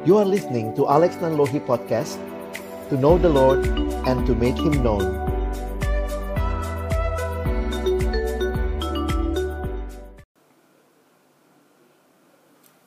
You 0.00 0.16
are 0.16 0.24
listening 0.24 0.72
to 0.80 0.88
Alex 0.88 1.20
Nanlohi 1.20 1.60
Podcast 1.60 2.16
To 2.88 2.96
know 2.96 3.20
the 3.20 3.28
Lord 3.28 3.68
and 4.08 4.24
to 4.24 4.32
make 4.32 4.56
Him 4.56 4.80
known 4.80 5.04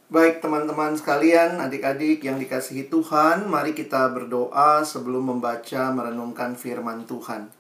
Baik 0.10 0.42
teman-teman 0.42 0.98
sekalian, 0.98 1.62
adik-adik 1.62 2.26
yang 2.26 2.42
dikasihi 2.42 2.90
Tuhan, 2.90 3.46
mari 3.46 3.78
kita 3.78 4.10
berdoa 4.10 4.82
sebelum 4.82 5.38
membaca 5.38 5.94
merenungkan 5.94 6.58
firman 6.58 7.06
Tuhan. 7.06 7.54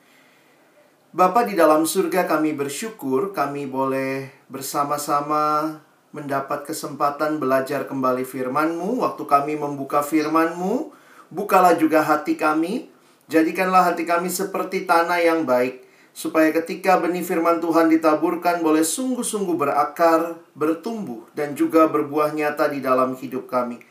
Bapa 1.13 1.45
di 1.45 1.53
dalam 1.53 1.85
surga 1.85 2.25
kami 2.25 2.57
bersyukur 2.57 3.37
kami 3.37 3.69
boleh 3.69 4.33
bersama-sama 4.49 5.77
mendapat 6.13 6.69
kesempatan 6.69 7.41
belajar 7.41 7.89
kembali 7.89 8.23
firman-Mu. 8.23 9.01
Waktu 9.01 9.23
kami 9.25 9.57
membuka 9.57 10.05
firman-Mu, 10.05 10.93
bukalah 11.33 11.75
juga 11.75 12.05
hati 12.05 12.37
kami. 12.37 12.87
Jadikanlah 13.27 13.91
hati 13.91 14.05
kami 14.05 14.29
seperti 14.29 14.85
tanah 14.85 15.17
yang 15.17 15.49
baik, 15.49 15.81
supaya 16.13 16.53
ketika 16.53 17.01
benih 17.01 17.25
firman 17.25 17.57
Tuhan 17.57 17.89
ditaburkan 17.89 18.61
boleh 18.61 18.85
sungguh-sungguh 18.85 19.57
berakar, 19.57 20.37
bertumbuh, 20.53 21.25
dan 21.33 21.57
juga 21.57 21.89
berbuah 21.89 22.37
nyata 22.37 22.69
di 22.69 22.77
dalam 22.83 23.17
hidup 23.17 23.49
kami. 23.49 23.81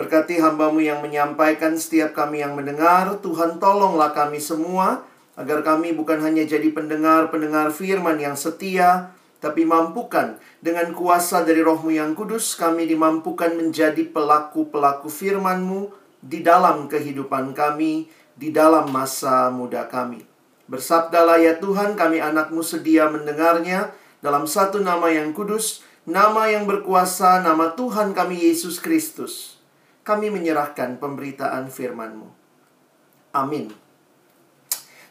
Berkati 0.00 0.40
hambamu 0.40 0.80
yang 0.80 1.04
menyampaikan 1.04 1.76
setiap 1.76 2.16
kami 2.16 2.40
yang 2.40 2.56
mendengar, 2.56 3.20
Tuhan 3.20 3.60
tolonglah 3.60 4.16
kami 4.16 4.40
semua, 4.40 5.04
agar 5.36 5.60
kami 5.60 5.92
bukan 5.92 6.22
hanya 6.24 6.48
jadi 6.48 6.72
pendengar-pendengar 6.72 7.68
firman 7.68 8.16
yang 8.16 8.38
setia, 8.38 9.12
tapi 9.36 9.68
mampukan 9.68 10.40
dengan 10.64 10.96
kuasa 10.96 11.44
dari 11.44 11.60
rohmu 11.60 11.92
yang 11.92 12.16
kudus, 12.16 12.56
kami 12.56 12.88
dimampukan 12.88 13.52
menjadi 13.52 14.08
pelaku-pelaku 14.08 15.12
firman-Mu 15.12 15.92
di 16.24 16.40
dalam 16.40 16.88
kehidupan 16.88 17.52
kami, 17.52 18.08
di 18.32 18.48
dalam 18.48 18.88
masa 18.88 19.52
muda 19.52 19.84
kami. 19.86 20.24
Bersabdalah 20.66 21.38
ya 21.38 21.60
Tuhan, 21.60 21.94
kami 21.94 22.18
anakmu 22.18 22.64
sedia 22.64 23.06
mendengarnya 23.12 23.94
dalam 24.24 24.48
satu 24.48 24.82
nama 24.82 25.12
yang 25.12 25.30
kudus, 25.36 25.84
nama 26.08 26.50
yang 26.50 26.66
berkuasa, 26.66 27.44
nama 27.44 27.76
Tuhan 27.76 28.16
kami 28.16 28.50
Yesus 28.50 28.82
Kristus. 28.82 29.60
Kami 30.02 30.32
menyerahkan 30.32 30.98
pemberitaan 30.98 31.70
firman-Mu. 31.70 32.30
Amin. 33.36 33.70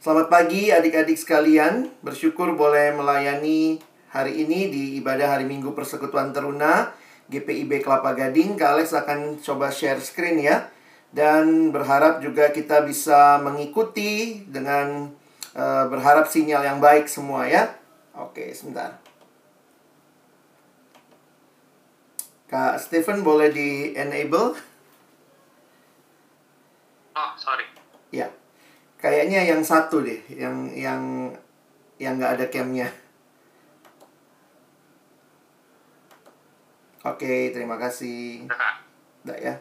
Selamat 0.02 0.28
pagi 0.34 0.70
adik-adik 0.70 1.18
sekalian. 1.18 1.94
Bersyukur 2.02 2.54
boleh 2.54 2.94
melayani 2.94 3.82
hari 4.16 4.48
ini 4.48 4.72
di 4.72 4.84
ibadah 5.04 5.36
hari 5.36 5.44
Minggu 5.44 5.76
Persekutuan 5.76 6.32
Teruna 6.32 6.96
GPIB 7.28 7.84
Kelapa 7.84 8.16
Gading. 8.16 8.56
Kak 8.56 8.80
Alex 8.80 8.96
akan 8.96 9.44
coba 9.44 9.68
share 9.68 10.00
screen 10.00 10.40
ya. 10.40 10.72
Dan 11.12 11.76
berharap 11.76 12.24
juga 12.24 12.56
kita 12.56 12.88
bisa 12.88 13.44
mengikuti 13.44 14.40
dengan 14.48 15.12
Uh, 15.56 15.88
berharap 15.88 16.28
sinyal 16.28 16.68
yang 16.68 16.84
baik 16.84 17.08
semua 17.08 17.48
ya. 17.48 17.72
Oke, 18.12 18.52
sebentar. 18.52 19.00
Kak 22.52 22.76
Stephen 22.76 23.24
boleh 23.24 23.56
di 23.56 23.96
enable? 23.96 24.52
Oh, 27.16 27.32
sorry. 27.40 27.64
Ya. 28.12 28.28
Kayaknya 29.00 29.48
yang 29.48 29.64
satu 29.64 30.04
deh, 30.04 30.20
yang 30.28 30.68
yang 30.76 31.32
yang 32.04 32.20
nggak 32.20 32.36
ada 32.36 32.46
camnya. 32.52 32.92
Oke, 37.06 37.54
terima 37.54 37.78
kasih. 37.78 38.50
Udah 39.22 39.38
ya. 39.38 39.56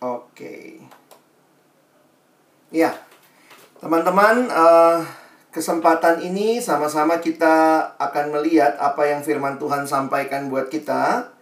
Oke. 0.00 0.80
Ya, 2.72 2.96
teman-teman, 3.84 4.48
uh, 4.48 5.04
kesempatan 5.52 6.24
ini 6.24 6.56
sama-sama 6.64 7.20
kita 7.20 7.84
akan 8.00 8.32
melihat 8.32 8.80
apa 8.80 9.12
yang 9.12 9.20
firman 9.20 9.60
Tuhan 9.60 9.84
sampaikan 9.84 10.48
buat 10.48 10.72
kita. 10.72 11.35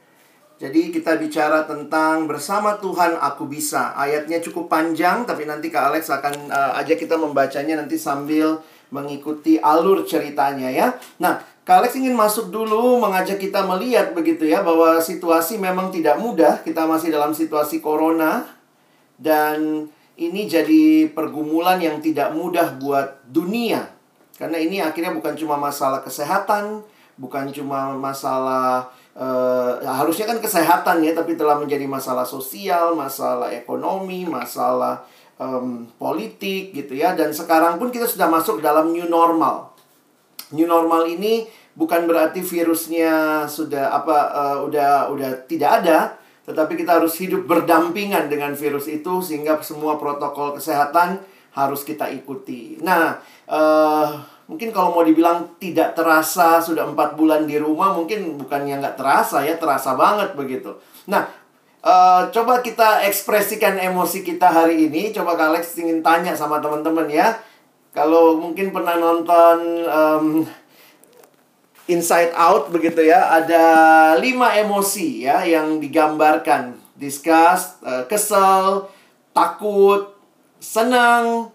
Jadi 0.65 0.89
kita 0.89 1.21
bicara 1.21 1.69
tentang 1.69 2.25
bersama 2.25 2.81
Tuhan 2.81 3.21
aku 3.21 3.45
bisa. 3.45 3.93
Ayatnya 3.93 4.41
cukup 4.41 4.73
panjang, 4.73 5.29
tapi 5.29 5.45
nanti 5.45 5.69
Kak 5.69 5.93
Alex 5.93 6.09
akan 6.09 6.49
uh, 6.49 6.81
ajak 6.81 7.05
kita 7.05 7.21
membacanya 7.21 7.77
nanti 7.77 8.01
sambil 8.01 8.65
mengikuti 8.89 9.61
alur 9.61 10.09
ceritanya 10.09 10.73
ya. 10.73 10.97
Nah, 11.21 11.37
Kak 11.69 11.85
Alex 11.85 12.01
ingin 12.01 12.17
masuk 12.17 12.49
dulu 12.49 12.97
mengajak 12.97 13.37
kita 13.37 13.61
melihat 13.69 14.17
begitu 14.17 14.49
ya 14.49 14.65
bahwa 14.65 14.97
situasi 15.05 15.61
memang 15.61 15.93
tidak 15.93 16.17
mudah. 16.17 16.65
Kita 16.65 16.89
masih 16.89 17.13
dalam 17.13 17.37
situasi 17.37 17.85
corona 17.85 18.49
dan 19.21 19.85
ini 20.17 20.49
jadi 20.49 21.13
pergumulan 21.13 21.77
yang 21.77 22.01
tidak 22.01 22.33
mudah 22.33 22.81
buat 22.81 23.21
dunia. 23.29 23.93
Karena 24.41 24.57
ini 24.57 24.81
akhirnya 24.81 25.13
bukan 25.13 25.37
cuma 25.37 25.61
masalah 25.61 26.01
kesehatan, 26.01 26.81
bukan 27.15 27.51
cuma 27.55 27.95
masalah 27.95 28.91
uh, 29.15 29.79
harusnya 29.83 30.27
kan 30.27 30.39
kesehatan 30.43 31.03
ya, 31.07 31.15
tapi 31.15 31.39
telah 31.39 31.59
menjadi 31.59 31.87
masalah 31.87 32.27
sosial, 32.27 32.99
masalah 32.99 33.51
ekonomi, 33.55 34.27
masalah 34.27 35.07
um, 35.39 35.87
politik 35.99 36.75
gitu 36.75 36.99
ya. 36.99 37.15
Dan 37.15 37.31
sekarang 37.31 37.79
pun 37.79 37.95
kita 37.95 38.07
sudah 38.11 38.27
masuk 38.27 38.59
dalam 38.59 38.91
new 38.91 39.07
normal. 39.07 39.75
New 40.55 40.67
normal 40.67 41.07
ini 41.09 41.47
bukan 41.75 42.07
berarti 42.07 42.43
virusnya 42.43 43.45
sudah 43.51 43.91
apa 43.91 44.19
uh, 44.31 44.59
udah 44.67 45.11
udah 45.11 45.31
tidak 45.51 45.71
ada, 45.83 45.99
tetapi 46.47 46.79
kita 46.79 47.03
harus 47.03 47.19
hidup 47.19 47.47
berdampingan 47.51 48.31
dengan 48.31 48.55
virus 48.55 48.87
itu 48.87 49.23
sehingga 49.23 49.59
semua 49.63 49.99
protokol 49.99 50.55
kesehatan 50.55 51.19
harus 51.55 51.87
kita 51.87 52.11
ikuti. 52.11 52.83
Nah, 52.83 53.23
uh, 53.47 54.34
mungkin 54.45 54.75
kalau 54.75 54.93
mau 54.93 55.05
dibilang 55.05 55.57
tidak 55.57 55.97
terasa 55.97 56.61
sudah 56.61 56.89
empat 56.89 57.17
bulan 57.17 57.49
di 57.49 57.57
rumah, 57.57 57.97
mungkin 57.97 58.37
bukan 58.37 58.69
yang 58.69 58.85
nggak 58.85 58.97
terasa 58.99 59.45
ya, 59.45 59.57
terasa 59.57 59.97
banget 59.97 60.37
begitu. 60.37 60.77
Nah, 61.09 61.25
uh, 61.85 62.29
coba 62.33 62.65
kita 62.65 63.05
ekspresikan 63.09 63.77
emosi 63.77 64.25
kita 64.25 64.49
hari 64.49 64.89
ini. 64.89 65.13
Coba 65.13 65.37
Kak 65.37 65.53
Alex 65.55 65.77
ingin 65.81 66.01
tanya 66.01 66.33
sama 66.33 66.59
teman-teman 66.59 67.09
ya. 67.09 67.37
Kalau 67.95 68.41
mungkin 68.43 68.75
pernah 68.75 68.99
nonton 68.99 69.87
um, 69.87 70.27
Inside 71.85 72.33
Out 72.33 72.73
begitu 72.73 73.05
ya 73.05 73.29
ada 73.29 73.65
lima 74.17 74.57
emosi 74.57 75.29
ya 75.29 75.45
yang 75.45 75.79
digambarkan 75.85 76.81
disgust 76.97 77.77
uh, 77.85 78.09
kesel 78.09 78.89
takut 79.37 80.17
senang 80.65 81.53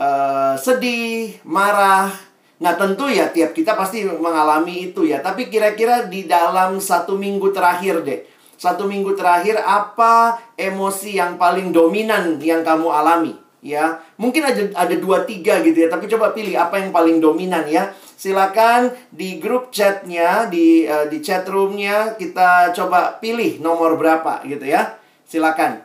uh, 0.00 0.56
sedih 0.56 1.36
marah 1.44 2.08
nah 2.56 2.72
tentu 2.72 3.04
ya 3.10 3.28
tiap 3.28 3.52
kita 3.52 3.76
pasti 3.76 4.04
mengalami 4.04 4.90
itu 4.92 5.04
ya. 5.04 5.20
Tapi 5.20 5.52
kira-kira 5.52 6.08
di 6.08 6.24
dalam 6.24 6.80
satu 6.80 7.16
minggu 7.16 7.52
terakhir 7.52 8.00
deh 8.02 8.36
satu 8.56 8.88
minggu 8.88 9.12
terakhir 9.12 9.60
apa 9.60 10.40
emosi 10.56 11.20
yang 11.20 11.36
paling 11.36 11.76
dominan 11.76 12.40
yang 12.40 12.64
kamu 12.64 12.88
alami? 12.88 13.36
Ya 13.60 14.00
mungkin 14.16 14.46
ada 14.46 14.62
ada 14.72 14.96
dua 14.96 15.28
tiga 15.28 15.60
gitu 15.60 15.84
ya. 15.84 15.88
Tapi 15.92 16.08
coba 16.08 16.32
pilih 16.32 16.56
apa 16.56 16.80
yang 16.80 16.90
paling 16.92 17.20
dominan 17.20 17.68
ya. 17.68 17.92
Silakan 18.16 18.96
di 19.12 19.36
grup 19.36 19.68
chatnya 19.68 20.48
di 20.48 20.88
uh, 20.88 21.04
di 21.04 21.20
chat 21.20 21.44
roomnya 21.44 22.16
kita 22.16 22.72
coba 22.72 23.20
pilih 23.20 23.60
nomor 23.60 24.00
berapa 24.00 24.40
gitu 24.48 24.64
ya. 24.64 24.96
Silakan. 25.28 25.84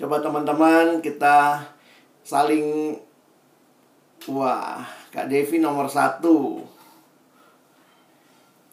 Coba 0.00 0.20
teman-teman 0.24 1.04
kita 1.04 1.60
saling 2.24 2.96
wah 4.30 4.86
kak 5.10 5.30
Devi 5.30 5.58
nomor 5.58 5.86
satu. 5.90 6.62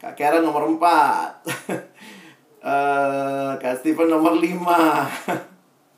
Kak 0.04 0.20
Karen 0.20 0.44
nomor 0.44 0.68
empat. 0.68 1.48
Uh, 2.60 3.56
kak 3.62 3.80
Steven 3.80 4.12
nomor 4.12 4.36
lima. 4.36 5.08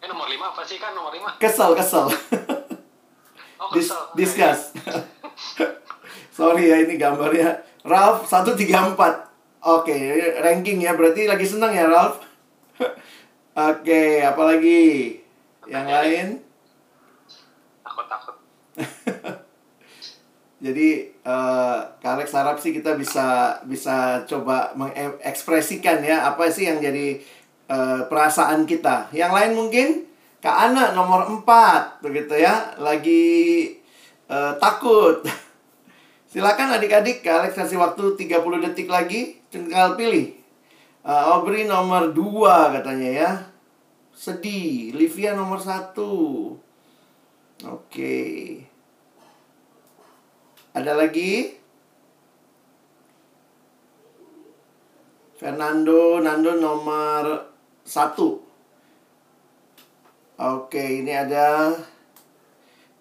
Eh 0.06 0.08
nomor 0.12 0.30
lima 0.30 0.54
apa 0.54 0.62
sih 0.62 0.78
kan 0.78 0.94
nomor 0.94 1.10
lima? 1.10 1.34
Kesel 1.42 1.74
kesel. 1.74 2.06
Oh, 3.56 3.72
kesel. 3.74 4.14
Dis 4.14 4.36
discuss. 4.36 4.78
Sorry 6.30 6.70
ya 6.70 6.86
ini 6.86 7.02
gambarnya. 7.02 7.66
Ralph 7.82 8.30
134 8.30 8.94
Oke 9.66 9.98
ranking 10.46 10.86
ya. 10.86 10.94
Berarti 10.94 11.26
lagi 11.26 11.50
senang 11.50 11.74
ya 11.74 11.90
Ralph? 11.90 12.22
Oke 13.58 14.22
apalagi? 14.22 15.18
Yang 15.66 15.88
lain? 15.90 16.28
Takut-takut 17.82 18.36
Jadi 20.64 21.12
uh, 21.28 21.84
Kak 22.00 22.12
Alex 22.16 22.32
harap 22.32 22.58
sih 22.60 22.72
kita 22.72 22.96
bisa 22.96 23.60
bisa 23.68 24.24
coba 24.24 24.72
mengekspresikan 24.80 26.00
ya 26.00 26.32
apa 26.32 26.48
sih 26.48 26.72
yang 26.72 26.80
jadi 26.80 27.20
uh, 27.68 28.08
perasaan 28.08 28.64
kita. 28.64 29.12
Yang 29.12 29.32
lain 29.36 29.52
mungkin 29.54 29.88
Kak 30.46 30.70
Ana 30.70 30.94
nomor 30.94 31.26
4 31.26 32.06
begitu 32.06 32.38
ya, 32.38 32.78
lagi 32.78 33.26
eh, 34.30 34.54
takut. 34.62 35.26
Silakan 36.30 36.78
adik-adik, 36.78 37.26
Kak 37.26 37.42
Alex 37.42 37.58
kasih 37.58 37.82
waktu 37.82 38.14
30 38.14 38.62
detik 38.62 38.86
lagi, 38.86 39.42
tinggal 39.50 39.98
pilih. 39.98 40.38
Eh, 41.02 41.24
Aubrey 41.34 41.66
nomor 41.66 42.14
2 42.14 42.78
katanya 42.78 43.10
ya. 43.10 43.32
Sedih. 44.14 44.94
Livia 44.94 45.34
nomor 45.34 45.58
1. 45.58 45.98
Oke. 47.66 48.22
Ada 50.76 50.92
lagi? 50.92 51.56
Fernando, 55.40 56.20
Nando 56.20 56.52
nomor 56.60 57.48
1. 57.88 58.46
Oke, 60.36 60.84
ini 61.00 61.16
ada 61.16 61.72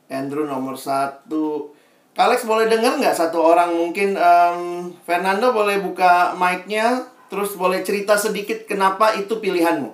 Andrew 0.07 0.47
nomor 0.47 0.79
satu. 0.79 1.75
Alex 2.15 2.47
boleh 2.47 2.71
dengar 2.71 2.95
nggak 2.95 3.19
satu 3.19 3.43
orang 3.43 3.75
mungkin 3.75 4.15
em, 4.15 4.95
Fernando 5.03 5.51
boleh 5.51 5.83
buka 5.83 6.39
mic-nya 6.39 7.11
terus 7.27 7.59
boleh 7.59 7.83
cerita 7.83 8.15
sedikit 8.15 8.71
kenapa 8.71 9.19
itu 9.19 9.43
pilihanmu. 9.43 9.91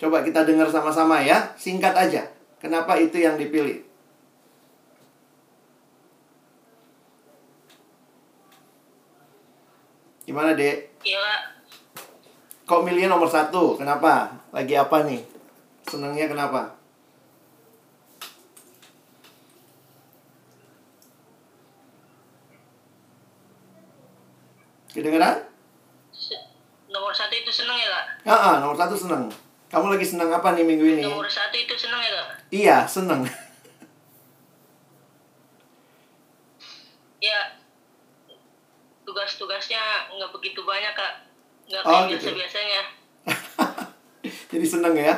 Coba 0.00 0.24
kita 0.24 0.48
dengar 0.48 0.72
sama-sama 0.72 1.20
ya, 1.20 1.52
singkat 1.60 1.92
aja. 1.92 2.24
Kenapa 2.56 2.96
itu 2.96 3.20
yang 3.20 3.36
dipilih? 3.36 3.84
Gimana, 10.24 10.56
Dek? 10.56 11.04
Iya, 11.04 11.20
Kak. 11.20 11.40
Kok 12.64 12.80
milihnya 12.80 13.12
nomor 13.12 13.28
satu? 13.28 13.76
Kenapa? 13.76 14.32
Lagi 14.48 14.72
apa 14.72 15.04
nih? 15.04 15.20
Senangnya 15.84 16.24
kenapa? 16.24 16.80
Kedengeran? 24.96 25.44
Nomor 26.88 27.12
satu 27.12 27.34
itu 27.36 27.52
seneng 27.52 27.76
ya, 27.76 27.88
Kak? 27.92 28.06
Ah, 28.24 28.54
nomor 28.64 28.80
satu 28.80 28.96
senang. 28.96 29.28
Kamu 29.68 29.92
lagi 29.92 30.06
senang 30.08 30.32
apa 30.32 30.56
nih 30.56 30.64
minggu 30.64 30.86
ini? 30.88 31.02
Nomor 31.04 31.28
satu 31.28 31.52
itu 31.60 31.76
seneng 31.76 32.00
ya, 32.00 32.10
Kak? 32.16 32.28
Iya, 32.48 32.76
senang. 32.88 33.22
Ya, 37.24 37.56
tugas-tugasnya 39.14 39.78
nggak 40.10 40.34
begitu 40.34 40.66
banyak, 40.66 40.90
Kak. 40.90 41.14
Nggak 41.70 41.82
Oh, 41.82 41.90
kayak 42.02 42.02
gitu. 42.10 42.34
biasa-biasanya. 42.34 42.82
Jadi 44.50 44.66
senang 44.66 44.90
ya? 44.92 45.14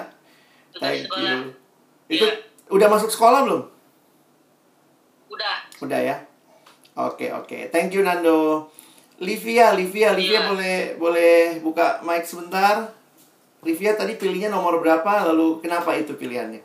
Tugas 0.68 0.84
Thank 0.84 1.08
sekolah. 1.08 1.24
you. 1.24 1.40
Itu 2.12 2.26
Iya. 2.28 2.36
udah 2.68 2.88
masuk 2.92 3.08
sekolah 3.08 3.40
belum? 3.42 3.62
Udah. 5.32 5.56
Udah 5.80 5.96
ya. 5.98 6.16
Oke 6.94 7.32
oke. 7.32 7.72
Thank 7.72 7.96
you 7.96 8.04
Nando. 8.04 8.68
Livia, 9.16 9.72
Livia, 9.72 10.12
Livia 10.12 10.44
Iya. 10.44 10.48
boleh 10.52 10.76
boleh 11.00 11.34
buka 11.64 12.04
mic 12.04 12.28
sebentar. 12.28 12.92
Livia 13.64 13.96
tadi 13.96 14.12
pilihnya 14.14 14.52
nomor 14.52 14.76
berapa? 14.78 15.24
Lalu 15.26 15.58
kenapa 15.58 15.96
itu 15.96 16.12
pilihannya? 16.12 16.60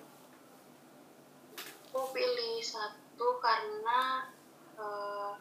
Aku 1.87 2.11
pilih 2.11 2.59
satu 2.59 3.39
karena 3.39 4.27
eh, 4.75 5.31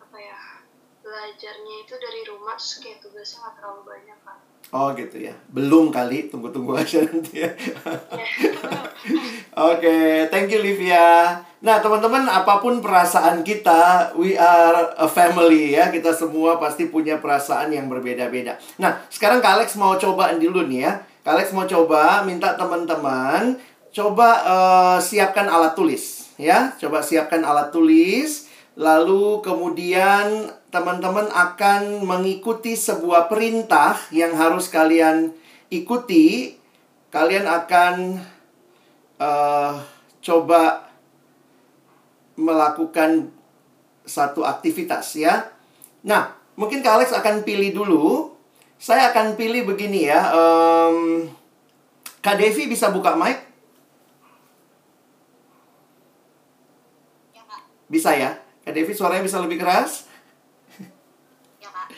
apa 0.00 0.16
ya 0.16 0.40
belajarnya 1.38 1.86
itu 1.86 1.94
dari 2.02 2.26
rumah 2.26 2.58
terus 2.58 2.82
kayak 2.82 2.98
tugasnya 2.98 3.46
nggak 3.46 3.54
terlalu 3.62 3.82
banyak 3.86 4.18
kan. 4.26 4.38
Oh 4.74 4.90
gitu 4.98 5.16
ya. 5.22 5.34
Belum 5.54 5.94
kali. 5.94 6.26
Tunggu-tunggu 6.26 6.74
aja 6.74 6.98
nanti 7.06 7.46
ya. 7.46 7.50
Oke, 9.70 10.26
thank 10.34 10.50
you 10.50 10.58
Livia. 10.58 11.38
Nah, 11.62 11.78
teman-teman, 11.78 12.26
apa 12.26 12.58
pun 12.58 12.82
perasaan 12.82 13.46
kita, 13.46 14.10
we 14.18 14.34
are 14.34 14.98
a 14.98 15.06
family 15.06 15.78
ya. 15.78 15.94
Kita 15.94 16.10
semua 16.10 16.58
pasti 16.58 16.90
punya 16.90 17.22
perasaan 17.22 17.70
yang 17.70 17.86
berbeda-beda. 17.86 18.58
Nah, 18.82 18.98
sekarang 19.06 19.38
Kak 19.38 19.62
Alex 19.62 19.78
mau 19.78 19.94
coba 19.94 20.34
dulu 20.34 20.66
nih 20.66 20.90
ya. 20.90 21.06
Kak 21.22 21.38
Alex 21.38 21.54
mau 21.54 21.70
coba 21.70 22.26
minta 22.26 22.58
teman-teman 22.58 23.62
coba 23.94 24.28
eh, 24.42 24.98
siapkan 25.06 25.46
alat 25.46 25.78
tulis 25.78 26.34
ya. 26.34 26.74
Coba 26.82 26.98
siapkan 26.98 27.46
alat 27.46 27.70
tulis. 27.70 28.47
Lalu 28.78 29.42
kemudian 29.42 30.54
teman-teman 30.70 31.26
akan 31.34 32.06
mengikuti 32.06 32.78
sebuah 32.78 33.26
perintah 33.26 33.98
yang 34.14 34.38
harus 34.38 34.70
kalian 34.70 35.34
ikuti. 35.66 36.54
Kalian 37.10 37.50
akan 37.50 38.22
eh, 39.18 39.72
coba 40.22 40.86
melakukan 42.38 43.34
satu 44.06 44.46
aktivitas 44.46 45.18
ya. 45.18 45.50
Nah, 46.06 46.38
mungkin 46.54 46.78
Kak 46.78 47.02
Alex 47.02 47.10
akan 47.10 47.42
pilih 47.42 47.74
dulu. 47.74 48.30
Saya 48.78 49.10
akan 49.10 49.34
pilih 49.34 49.66
begini 49.66 50.06
ya. 50.06 50.22
em, 50.30 51.26
Kak 52.22 52.38
Devi 52.38 52.70
bisa 52.70 52.94
buka 52.94 53.18
mic? 53.18 53.42
Ya 57.34 57.42
Bisa 57.90 58.14
ya? 58.14 58.47
Kak 58.68 58.76
Devi 58.76 58.92
suaranya 58.92 59.24
bisa 59.24 59.40
lebih 59.40 59.64
keras? 59.64 60.04
ya 61.64 61.72
kak. 61.72 61.88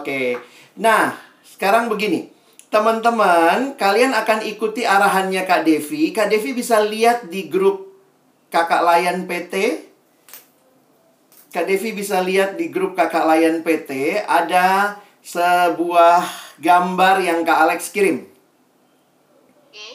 Oke. 0.00 0.40
Nah, 0.80 1.12
sekarang 1.44 1.92
begini. 1.92 2.32
Teman-teman, 2.72 3.76
kalian 3.76 4.16
akan 4.16 4.40
ikuti 4.48 4.88
arahannya 4.88 5.44
Kak 5.44 5.68
Devi. 5.68 6.16
Kak 6.16 6.32
Devi 6.32 6.56
bisa 6.56 6.80
lihat 6.80 7.28
di 7.28 7.52
grup 7.52 7.92
Kakak 8.48 8.80
Layan 8.88 9.28
PT. 9.28 9.84
Kak 11.52 11.68
Devi 11.68 11.92
bisa 11.92 12.24
lihat 12.24 12.56
di 12.56 12.72
grup 12.72 12.96
Kakak 12.96 13.28
Layan 13.28 13.60
PT 13.60 14.24
ada 14.24 14.96
sebuah 15.20 16.24
gambar 16.56 17.20
yang 17.20 17.44
Kak 17.44 17.68
Alex 17.68 17.92
kirim. 17.92 18.24
Oke, 19.68 19.86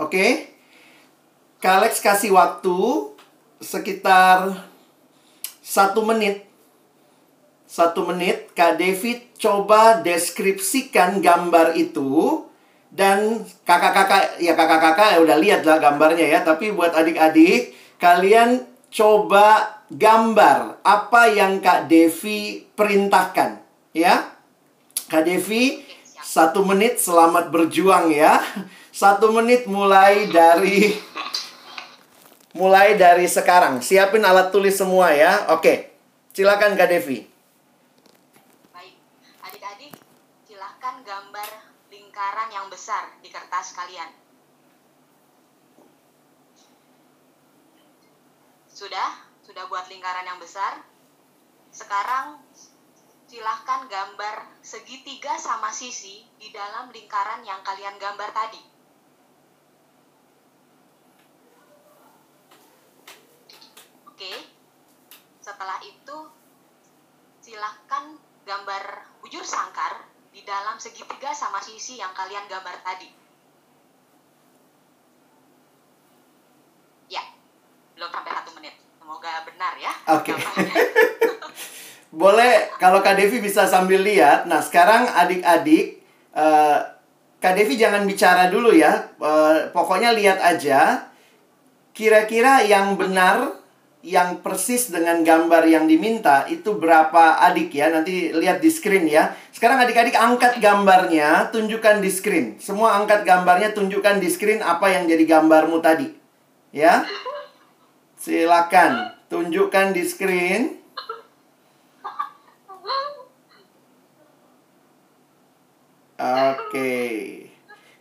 Oke? 0.00 0.26
Kak 1.60 1.84
Alex 1.84 2.00
kasih 2.00 2.32
waktu 2.32 3.12
sekitar 3.60 4.64
satu 5.68 6.00
menit. 6.00 6.48
Satu 7.68 8.08
menit, 8.08 8.56
Kak 8.56 8.80
David 8.80 9.36
coba 9.36 10.00
deskripsikan 10.00 11.20
gambar 11.20 11.76
itu. 11.76 12.40
Dan 12.88 13.44
kakak-kakak, 13.68 14.40
ya 14.40 14.56
kakak-kakak 14.56 15.12
ya 15.12 15.18
udah 15.20 15.36
lihat 15.36 15.60
lah 15.68 15.76
gambarnya 15.76 16.24
ya. 16.24 16.40
Tapi 16.40 16.72
buat 16.72 16.96
adik-adik, 16.96 17.76
kalian 18.00 18.64
coba 18.88 19.84
gambar 19.92 20.80
apa 20.80 21.28
yang 21.28 21.60
Kak 21.60 21.92
Devi 21.92 22.64
perintahkan. 22.72 23.60
Ya, 23.92 24.32
Kak 25.12 25.28
Devi, 25.28 25.84
satu 26.24 26.64
menit 26.64 26.96
selamat 26.96 27.52
berjuang 27.52 28.08
ya. 28.08 28.40
Satu 28.88 29.30
menit 29.36 29.68
mulai 29.68 30.32
dari 30.32 30.96
mulai 32.58 32.98
dari 32.98 33.30
sekarang. 33.30 33.78
Siapin 33.78 34.26
alat 34.26 34.50
tulis 34.50 34.74
semua 34.74 35.14
ya. 35.14 35.46
Oke, 35.54 35.94
silakan 36.34 36.74
Kak 36.74 36.90
Devi. 36.90 37.22
baik. 38.74 38.98
Adik-adik, 39.46 39.94
silahkan 40.50 40.98
gambar 41.06 41.48
lingkaran 41.94 42.50
yang 42.50 42.66
besar 42.66 43.14
di 43.22 43.30
kertas 43.30 43.78
kalian. 43.78 44.10
Sudah? 48.66 49.30
Sudah 49.46 49.64
buat 49.70 49.86
lingkaran 49.86 50.26
yang 50.26 50.42
besar? 50.42 50.82
Sekarang 51.70 52.42
silahkan 53.30 53.86
gambar 53.86 54.58
segitiga 54.60 55.38
sama 55.38 55.70
sisi 55.70 56.26
di 56.42 56.50
dalam 56.50 56.90
lingkaran 56.90 57.46
yang 57.46 57.62
kalian 57.62 57.96
gambar 58.02 58.34
tadi. 58.34 58.77
Oke. 64.18 64.34
Setelah 65.38 65.78
itu 65.86 66.18
silahkan 67.38 68.18
gambar 68.42 69.14
bujur 69.22 69.46
sangkar 69.46 70.10
di 70.34 70.42
dalam 70.42 70.74
segitiga 70.74 71.30
sama 71.30 71.62
sisi 71.62 72.02
yang 72.02 72.10
kalian 72.18 72.50
gambar 72.50 72.82
tadi. 72.82 73.14
Ya, 77.06 77.22
belum 77.94 78.10
sampai 78.10 78.34
satu 78.34 78.50
menit. 78.58 78.74
Semoga 78.98 79.46
benar 79.46 79.78
ya. 79.78 79.94
Oke. 80.10 80.34
gambarnya. 80.34 80.74
Boleh 82.10 82.74
kalau 82.82 82.98
Kak 82.98 83.22
Devi 83.22 83.38
bisa 83.38 83.70
sambil 83.70 84.02
lihat. 84.02 84.50
Nah, 84.50 84.58
sekarang 84.58 85.14
adik-adik 85.14 86.02
eh, 86.34 86.78
Kak 87.38 87.54
Devi 87.54 87.78
jangan 87.78 88.02
bicara 88.02 88.50
dulu 88.50 88.74
ya. 88.74 89.14
Eh, 89.14 89.70
pokoknya 89.70 90.10
lihat 90.10 90.42
aja. 90.42 91.06
Kira-kira 91.94 92.66
yang 92.66 92.98
benar 92.98 93.67
yang 94.02 94.40
persis 94.46 94.94
dengan 94.94 95.26
gambar 95.26 95.66
yang 95.66 95.90
diminta 95.90 96.46
itu 96.46 96.78
berapa 96.78 97.42
adik 97.50 97.74
ya? 97.74 97.90
Nanti 97.90 98.30
lihat 98.30 98.62
di 98.62 98.70
screen 98.70 99.10
ya. 99.10 99.34
Sekarang 99.50 99.82
adik-adik 99.82 100.14
angkat 100.14 100.62
gambarnya, 100.62 101.50
tunjukkan 101.50 101.98
di 101.98 102.10
screen. 102.10 102.46
Semua 102.62 102.94
angkat 102.98 103.26
gambarnya, 103.26 103.74
tunjukkan 103.74 104.22
di 104.22 104.28
screen 104.30 104.62
apa 104.62 104.86
yang 104.90 105.10
jadi 105.10 105.24
gambarmu 105.26 105.82
tadi. 105.82 106.14
Ya. 106.70 107.02
Silakan 108.18 109.18
tunjukkan 109.30 109.94
di 109.94 110.02
screen. 110.06 110.78
Oke. 116.18 116.90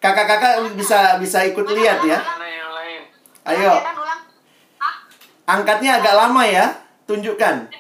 Kakak-kakak 0.01 0.73
bisa 0.73 1.21
bisa 1.21 1.45
ikut 1.45 1.65
lihat 1.69 2.01
ya. 2.05 2.17
Ayo, 3.47 3.71
Ulang, 3.71 3.79
Kenan, 3.79 3.95
ulang. 3.95 4.21
Ah, 4.83 4.95
angkatnya 5.47 6.03
agak 6.03 6.13
lama 6.13 6.43
ya. 6.43 6.65
Tunjukkan. 7.07 7.71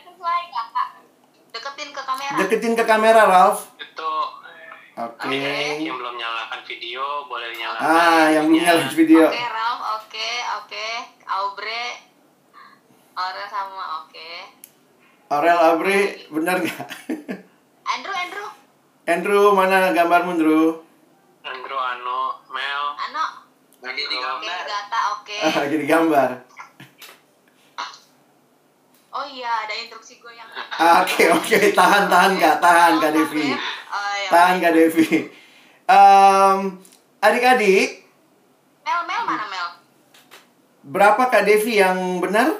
deketin 1.51 1.89
ke 1.91 2.01
kamera. 2.01 2.35
Deketin 2.39 2.73
ke 2.73 2.83
kamera, 2.87 3.21
Ralph. 3.27 3.61
Itu 3.75 4.11
Oke. 4.97 5.37
yang 5.77 5.99
belum 5.99 6.15
nyalakan 6.15 6.61
video 6.63 7.27
boleh 7.27 7.51
nyalakan. 7.53 7.85
Ah, 7.85 8.25
yang 8.31 8.49
belum 8.49 8.63
nyalain 8.63 8.91
video. 8.95 9.27
Oke, 9.27 9.43
Ralph. 9.43 9.83
Oke, 9.99 10.29
oke. 10.63 10.87
Aubrey. 11.27 12.07
Aurel 13.17 13.47
sama 13.49 14.05
oke. 14.05 14.29
Aurel 15.27 15.59
Abri, 15.59 15.99
benar 16.31 16.61
nggak? 16.63 16.87
Andrew, 17.93 18.15
Andrew. 18.15 18.47
Andrew, 19.03 19.43
mana 19.51 19.91
gambarmu, 19.91 20.37
Andrew? 20.39 20.85
Andrew, 21.43 21.79
Ano, 21.81 22.39
Mel. 22.53 22.83
Ano. 22.95 23.25
Lagi 23.83 24.03
di 24.05 24.15
Oke, 24.17 24.49
Gata, 24.49 24.99
oke. 25.19 25.37
Ah, 25.43 25.53
lagi 25.65 25.75
di 25.81 25.87
gambar. 25.89 26.46
Oh 29.17 29.25
iya, 29.25 29.65
ada 29.65 29.73
instruksi 29.73 30.21
gue 30.21 30.29
yang. 30.29 30.45
Ah, 30.77 31.01
Oke, 31.01 31.25
oke, 31.33 31.73
tahan, 31.73 32.05
tahan, 32.05 32.37
Kak, 32.37 32.61
tahan, 32.61 33.01
Kak 33.01 33.11
Devi. 33.11 33.49
Oh, 33.49 34.13
iya. 34.13 34.29
Tahan, 34.29 34.55
Kak 34.61 34.73
Devi. 34.73 35.07
Em, 35.87 36.57
adik-adik, 37.17 38.05
Mel, 38.83 39.01
Mel 39.03 39.21
mana 39.25 39.45
Mel? 39.47 39.67
berapa 40.85 41.23
Kak 41.27 41.43
Devi 41.43 41.81
yang 41.81 41.97
benar? 42.21 42.53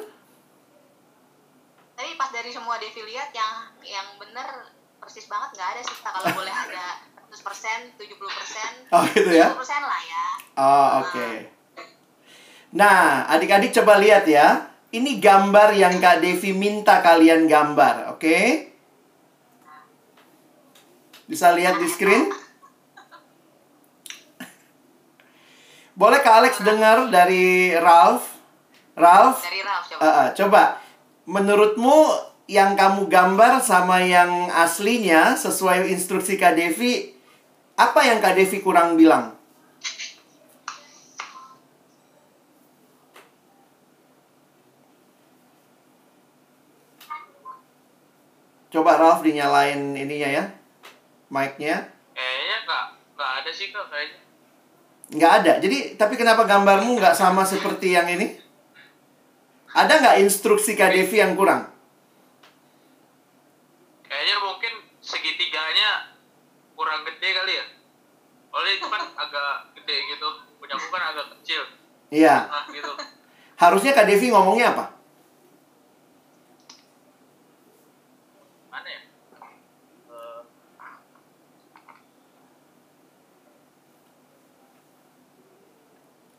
Tapi 1.94 2.18
pas 2.18 2.30
dari 2.30 2.50
semua 2.50 2.78
Devi 2.78 3.06
lihat 3.06 3.30
yang 3.32 3.54
yang 3.82 4.18
bener 4.18 4.74
persis 4.98 5.30
banget 5.30 5.54
nggak 5.54 5.70
ada 5.78 5.82
sih 5.82 5.98
kalau 6.02 6.30
boleh 6.32 6.52
ada 6.52 6.86
100%, 7.30 7.96
70%, 7.96 8.92
Oh, 8.92 9.04
gitu 9.14 9.30
ya? 9.30 9.54
70% 9.54 9.62
lah 9.86 10.02
ya. 10.04 10.26
Oh, 10.56 10.88
oke. 11.06 11.30
Nah, 12.74 13.30
adik-adik 13.30 13.72
coba 13.72 14.02
lihat 14.02 14.26
ya. 14.26 14.67
Ini 14.88 15.20
gambar 15.20 15.76
yang 15.76 16.00
Kak 16.00 16.24
Devi 16.24 16.56
minta 16.56 17.04
kalian 17.04 17.44
gambar, 17.46 18.16
oke? 18.16 18.40
Bisa 21.28 21.52
lihat 21.52 21.76
di 21.84 21.88
screen? 21.92 22.32
Boleh 25.92 26.24
Kak 26.24 26.36
Alex 26.40 26.64
dengar 26.64 27.12
dari 27.12 27.76
Ralph? 27.76 28.40
Ralph, 28.98 29.44
Dari 29.44 29.62
Ralph 29.62 29.86
coba. 29.92 30.02
eh, 30.02 30.28
coba. 30.34 30.64
Menurutmu 31.28 31.98
yang 32.48 32.74
kamu 32.80 33.12
gambar 33.12 33.60
sama 33.60 34.02
yang 34.02 34.48
aslinya 34.50 35.36
sesuai 35.36 35.92
instruksi 35.92 36.40
Kak 36.40 36.56
Devi, 36.56 37.12
apa 37.78 38.02
yang 38.08 38.18
Kak 38.24 38.34
Devi 38.34 38.64
kurang 38.64 38.98
bilang? 38.98 39.37
Coba 48.78 48.94
Ralph 49.02 49.26
dinyalain 49.26 49.98
ininya 49.98 50.30
ya, 50.30 50.44
mic-nya. 51.34 51.90
Kayaknya 52.14 52.58
kak, 52.70 52.86
nggak 53.18 53.32
ada 53.42 53.50
sih 53.50 53.74
kak 53.74 53.90
kayaknya. 53.90 54.22
Nggak 55.18 55.32
ada. 55.42 55.54
Jadi, 55.64 55.78
tapi 55.98 56.14
kenapa 56.14 56.46
gambarmu 56.46 57.02
nggak 57.02 57.18
sama 57.18 57.42
seperti 57.42 57.98
yang 57.98 58.06
ini? 58.06 58.38
Ada 59.78 60.02
nggak 60.02 60.20
instruksi 60.26 60.74
Kak 60.74 60.90
Devi 60.90 61.22
yang 61.22 61.38
kurang? 61.38 61.70
Kayaknya 64.04 64.36
mungkin 64.42 64.74
segitiganya 65.06 66.18
kurang 66.74 67.06
gede 67.06 67.30
kali 67.30 67.54
ya. 67.56 67.66
Oleh 68.52 68.72
itu 68.82 68.88
kan 68.90 69.04
agak 69.24 69.74
gede 69.80 69.98
gitu. 70.12 70.30
Punya 70.58 70.76
aku 70.76 70.88
kan 70.90 71.04
agak 71.14 71.26
kecil. 71.40 71.62
Iya. 72.10 72.50
Nah 72.50 72.66
gitu. 72.74 72.92
Harusnya 73.58 73.94
Kak 73.94 74.10
Devi 74.10 74.34
ngomongnya 74.34 74.74
apa? 74.74 74.86
Mana 78.74 78.88
ya? 78.90 79.02
Eh, 80.10 80.42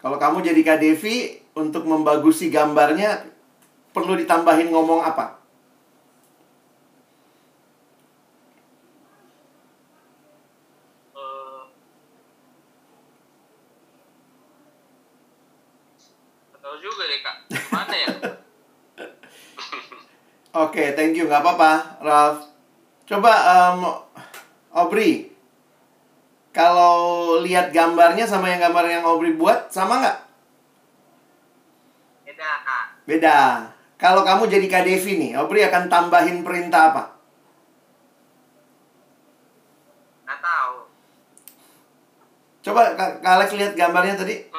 Kalau 0.08 0.16
kamu 0.16 0.40
jadi 0.40 0.64
Kak 0.64 0.80
Devi, 0.80 1.36
untuk 1.52 1.84
membagusi 1.84 2.48
gambarnya, 2.48 3.28
perlu 3.92 4.16
ditambahin 4.16 4.72
ngomong 4.72 5.04
apa? 5.04 5.36
eh, 11.12 11.60
nggak 16.56 16.60
tahu 16.64 16.76
juga 16.80 17.02
deh 17.04 17.20
kak. 17.20 17.36
Mana 17.68 17.92
ya? 17.92 18.08
Oke, 20.64 20.96
thank 20.96 21.20
you. 21.20 21.28
Nggak 21.28 21.44
apa-apa, 21.44 22.00
Ralph. 22.00 22.48
Coba, 23.04 23.32
em, 23.44 23.80
Aubrey. 24.72 25.36
Kalau 26.58 27.38
lihat 27.46 27.70
gambarnya 27.70 28.26
sama 28.26 28.50
yang 28.50 28.58
gambar 28.58 28.90
yang 28.90 29.06
Aubrey 29.06 29.38
buat, 29.38 29.70
sama 29.70 30.02
nggak? 30.02 30.18
Beda 32.26 32.50
kak. 32.66 32.86
Beda. 33.06 33.38
Kalau 33.94 34.26
kamu 34.26 34.50
jadi 34.50 34.66
Kak 34.66 34.82
Devi 34.82 35.18
nih, 35.22 35.38
Aubrey 35.38 35.62
akan 35.62 35.86
tambahin 35.86 36.42
perintah 36.42 36.90
apa? 36.90 37.02
Nggak 40.26 40.38
tahu. 40.42 40.74
Coba 42.66 42.82
Kak 42.98 43.22
Alex 43.22 43.54
lihat 43.54 43.78
gambarnya 43.78 44.18
tadi. 44.18 44.50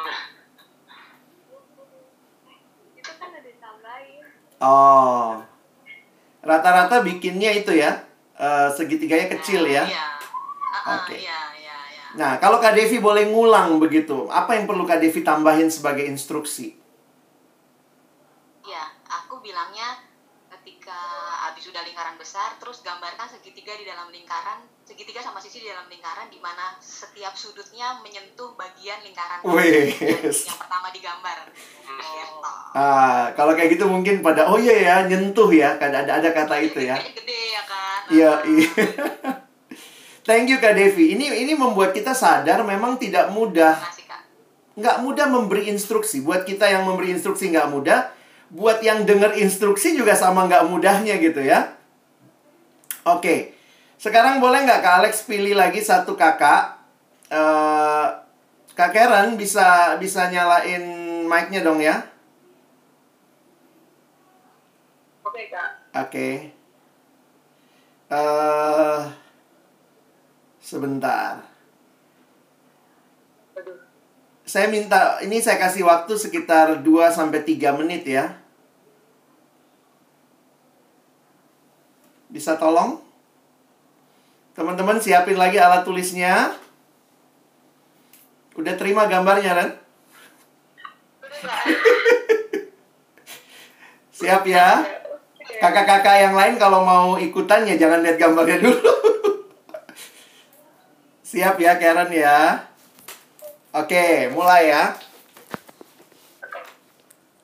Itu 2.95 3.11
kan 3.19 3.29
ada. 3.35 3.51
Oh. 4.63 5.43
Rata-rata 6.39 7.03
bikinnya 7.03 7.51
itu 7.59 7.75
ya. 7.75 8.07
eh, 8.39 8.71
segitiganya 8.71 9.27
kecil 9.35 9.67
ya. 9.67 9.83
Iya. 9.83 10.07
Uh-uh, 10.15 10.95
Oke. 11.03 11.19
Iya, 11.19 11.27
iya. 11.27 11.48
Nah, 12.17 12.41
kalau 12.41 12.57
Kak 12.57 12.73
Devi 12.73 12.97
boleh 12.97 13.29
ngulang 13.29 13.77
begitu, 13.77 14.25
apa 14.33 14.57
yang 14.57 14.65
perlu 14.65 14.87
Kak 14.87 14.97
Devi 14.97 15.21
tambahin 15.21 15.69
sebagai 15.69 16.01
instruksi? 16.09 16.73
Iya, 18.65 18.83
aku 19.05 19.37
bilangnya 19.45 20.01
ketika 20.49 20.97
habis 21.45 21.69
sudah 21.69 21.85
lingkaran 21.85 22.17
besar, 22.17 22.57
terus 22.57 22.81
gambarkan 22.81 23.29
segitiga 23.29 23.77
di 23.77 23.85
dalam 23.85 24.09
lingkaran, 24.09 24.65
segitiga 24.81 25.21
sama 25.21 25.37
sisi 25.37 25.61
di 25.61 25.69
dalam 25.69 25.85
lingkaran, 25.85 26.33
di 26.33 26.41
mana 26.41 26.81
setiap 26.81 27.37
sudutnya 27.37 28.01
menyentuh 28.01 28.57
bagian 28.57 29.05
lingkaran 29.05 29.45
Wih. 29.45 29.93
yang, 29.93 30.25
yang 30.25 30.59
pertama 30.59 30.89
digambar. 30.89 31.45
Gitu. 31.53 32.21
Ah, 32.73 33.29
kalau 33.37 33.53
kayak 33.53 33.77
gitu 33.77 33.85
mungkin 33.85 34.25
pada 34.25 34.49
oh 34.49 34.57
iya 34.57 34.75
ya, 34.81 34.95
nyentuh 35.05 35.49
ya, 35.53 35.77
kan 35.77 35.93
ada 35.93 36.17
ada 36.17 36.29
kata 36.33 36.57
itu 36.57 36.81
ya. 36.81 36.97
Gede, 36.97 37.13
gede 37.21 37.39
ya 37.53 37.63
kan? 37.69 37.99
Iya, 38.09 38.31
iya. 38.49 38.69
Thank 40.29 40.53
you 40.53 40.61
Kak 40.61 40.77
Devi. 40.77 41.17
Ini 41.17 41.41
ini 41.41 41.57
membuat 41.57 41.89
kita 41.89 42.13
sadar 42.13 42.61
memang 42.61 43.01
tidak 43.01 43.33
mudah 43.33 43.73
nggak 44.77 45.01
mudah 45.01 45.25
memberi 45.25 45.73
instruksi. 45.73 46.21
Buat 46.21 46.45
kita 46.45 46.69
yang 46.69 46.85
memberi 46.85 47.17
instruksi 47.17 47.49
nggak 47.49 47.73
mudah. 47.73 48.13
Buat 48.53 48.85
yang 48.85 49.09
dengar 49.09 49.33
instruksi 49.33 49.97
juga 49.97 50.13
sama 50.13 50.45
nggak 50.45 50.69
mudahnya 50.69 51.17
gitu 51.17 51.41
ya. 51.41 51.73
Oke. 53.09 53.57
Sekarang 53.97 54.37
boleh 54.37 54.69
nggak 54.69 54.85
Kak 54.85 54.95
Alex 55.01 55.25
pilih 55.25 55.57
lagi 55.57 55.81
satu 55.81 56.13
kakak? 56.13 56.77
Eh, 57.33 58.07
Kak 58.77 58.93
Karen 58.93 59.33
bisa 59.33 59.97
bisa 59.97 60.29
nyalain 60.29 60.85
mic-nya 61.25 61.65
dong 61.65 61.81
ya. 61.81 62.05
Oke 65.25 65.49
kak. 65.49 65.69
Oke. 66.05 66.29
Eh 68.13 69.01
sebentar. 70.69 71.41
Aduh. 73.57 73.81
Saya 74.45 74.69
minta 74.69 75.17
ini 75.25 75.41
saya 75.41 75.57
kasih 75.57 75.81
waktu 75.81 76.13
sekitar 76.13 76.85
2 76.85 77.09
sampai 77.09 77.41
3 77.41 77.73
menit 77.81 78.05
ya. 78.05 78.37
Bisa 82.29 82.53
tolong? 82.61 83.01
Teman-teman 84.53 85.01
siapin 85.01 85.41
lagi 85.41 85.57
alat 85.57 85.81
tulisnya. 85.81 86.53
Udah 88.53 88.77
terima 88.77 89.09
gambarnya, 89.09 89.57
Ren? 89.57 89.71
Siap 94.13 94.43
ya? 94.45 94.85
Kakak-kakak 95.57 96.15
yang 96.21 96.35
lain 96.37 96.55
kalau 96.61 96.85
mau 96.85 97.17
ikutan 97.17 97.65
ya 97.65 97.79
jangan 97.79 98.05
lihat 98.05 98.21
gambarnya 98.21 98.61
dulu. 98.61 98.99
Siap 101.29 101.61
ya 101.61 101.77
Karen 101.77 102.09
ya. 102.09 102.65
Oke, 103.69 104.33
mulai 104.33 104.73
ya. 104.73 104.97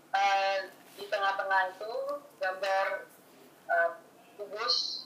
Uh, 0.09 0.57
di 0.97 1.05
tengah-tengah 1.05 1.69
itu 1.69 1.93
gambar 2.41 3.05
uh, 3.69 3.89
kubus 4.41 5.05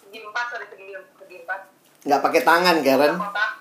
segi 0.00 0.24
empat 0.24 0.46
dari 0.56 0.66
segi 0.72 0.86
segi 1.20 1.36
empat. 1.44 1.60
Nggak 2.08 2.22
pakai 2.24 2.42
tangan 2.48 2.76
Karen. 2.80 3.14
Kotak 3.20 3.59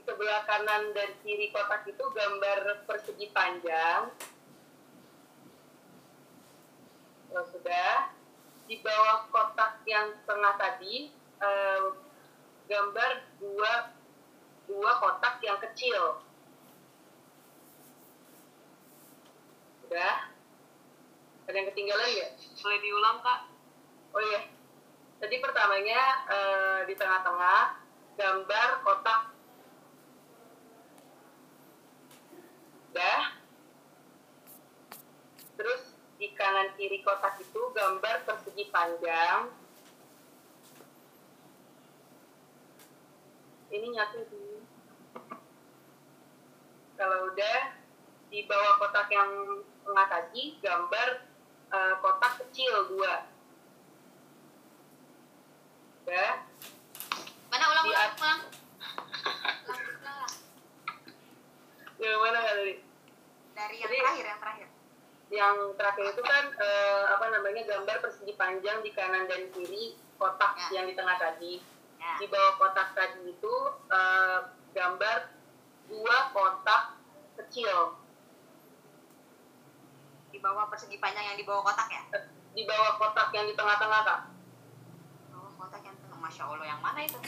di 0.00 0.08
sebelah 0.08 0.48
kanan 0.48 0.96
dan 0.96 1.12
kiri 1.20 1.52
kotak 1.52 1.84
itu 1.84 2.00
gambar 2.00 2.88
persegi 2.88 3.28
panjang 3.36 4.08
Kalau 7.28 7.44
sudah 7.52 8.08
di 8.64 8.80
bawah 8.80 9.28
kotak 9.28 9.84
yang 9.84 10.16
tengah 10.24 10.56
tadi 10.56 11.12
eh, 11.36 11.84
gambar 12.64 13.10
dua 13.44 13.92
dua 14.64 14.92
kotak 15.04 15.44
yang 15.44 15.60
kecil 15.68 16.24
Udah? 19.84 20.32
Ada 21.44 21.56
yang 21.60 21.68
ketinggalan 21.74 22.08
ya? 22.14 22.28
Boleh 22.62 22.78
diulang, 22.78 23.18
Kak? 23.26 23.40
Oh 24.14 24.22
iya. 24.22 24.46
Tadi 25.18 25.36
pertamanya 25.42 26.00
eh, 26.30 26.80
di 26.86 26.94
tengah-tengah 26.94 27.60
gambar 28.14 28.68
kotak. 28.86 29.29
Udah? 32.90 33.38
Terus 35.54 35.82
di 36.18 36.34
kanan 36.34 36.74
kiri 36.74 37.06
kotak 37.06 37.38
itu 37.38 37.70
gambar 37.70 38.26
persegi 38.26 38.66
panjang. 38.74 39.46
Ini 43.70 43.86
nyatu 43.94 44.20
sih. 44.26 44.58
Kalau 46.98 47.30
udah 47.30 47.58
di 48.28 48.42
bawah 48.50 48.74
kotak 48.82 49.06
yang 49.14 49.62
tengah 49.86 50.06
tadi 50.10 50.58
gambar 50.58 51.08
eh, 51.70 51.94
kotak 52.02 52.42
kecil 52.42 52.90
dua. 52.90 53.30
Udah? 56.02 56.32
Mana 57.54 57.64
Di 57.64 57.70
ulang, 57.70 57.86
ulang. 58.18 58.40
Yang 62.00 62.18
mana 62.18 62.38
nggak 62.38 62.56
tadi? 62.56 62.74
Dari 63.52 63.76
yang 63.76 63.84
Jadi- 63.84 64.00
terakhir, 64.00 64.24
yang 64.26 64.40
terakhir. 64.40 64.68
Yang 65.30 65.56
terakhir 65.76 66.04
itu 66.10 66.22
kan 66.24 66.44
eh, 66.50 67.04
apa 67.06 67.24
namanya 67.28 67.62
gambar 67.62 67.96
persegi 68.00 68.34
panjang 68.34 68.80
di 68.80 68.90
kanan 68.90 69.24
dan 69.24 69.46
kiri 69.50 69.94
kotak 70.16 70.58
Ya. 70.58 70.80
yang 70.80 70.86
di 70.86 70.94
tengah 70.94 71.16
tadi. 71.16 71.62
Ya. 71.96 72.16
Di 72.18 72.26
bawah 72.26 72.56
kotak 72.56 72.88
tadi 72.92 73.30
itu 73.30 73.54
eh, 73.86 74.38
gambar 74.72 75.18
dua 75.86 76.16
kotak 76.30 76.98
kecil. 77.36 77.94
Di 80.30 80.38
bawah 80.38 80.66
persegi 80.66 80.96
panjang 80.96 81.26
yang 81.26 81.36
di 81.36 81.44
bawah 81.44 81.62
kotak 81.64 81.88
ya? 81.88 82.02
Eh, 82.12 82.24
Di 82.50 82.66
bawah 82.66 82.98
kotak 82.98 83.30
yang 83.30 83.46
di 83.46 83.54
tengah-tengah 83.54 84.00
kak. 84.02 84.20
Bawah 85.30 85.52
kotak 85.54 85.82
yang 85.84 85.94
tengah. 85.96 86.18
Masya 86.18 86.42
Allah, 86.44 86.66
yang 86.66 86.80
mana 86.80 87.00
itu? 87.00 87.18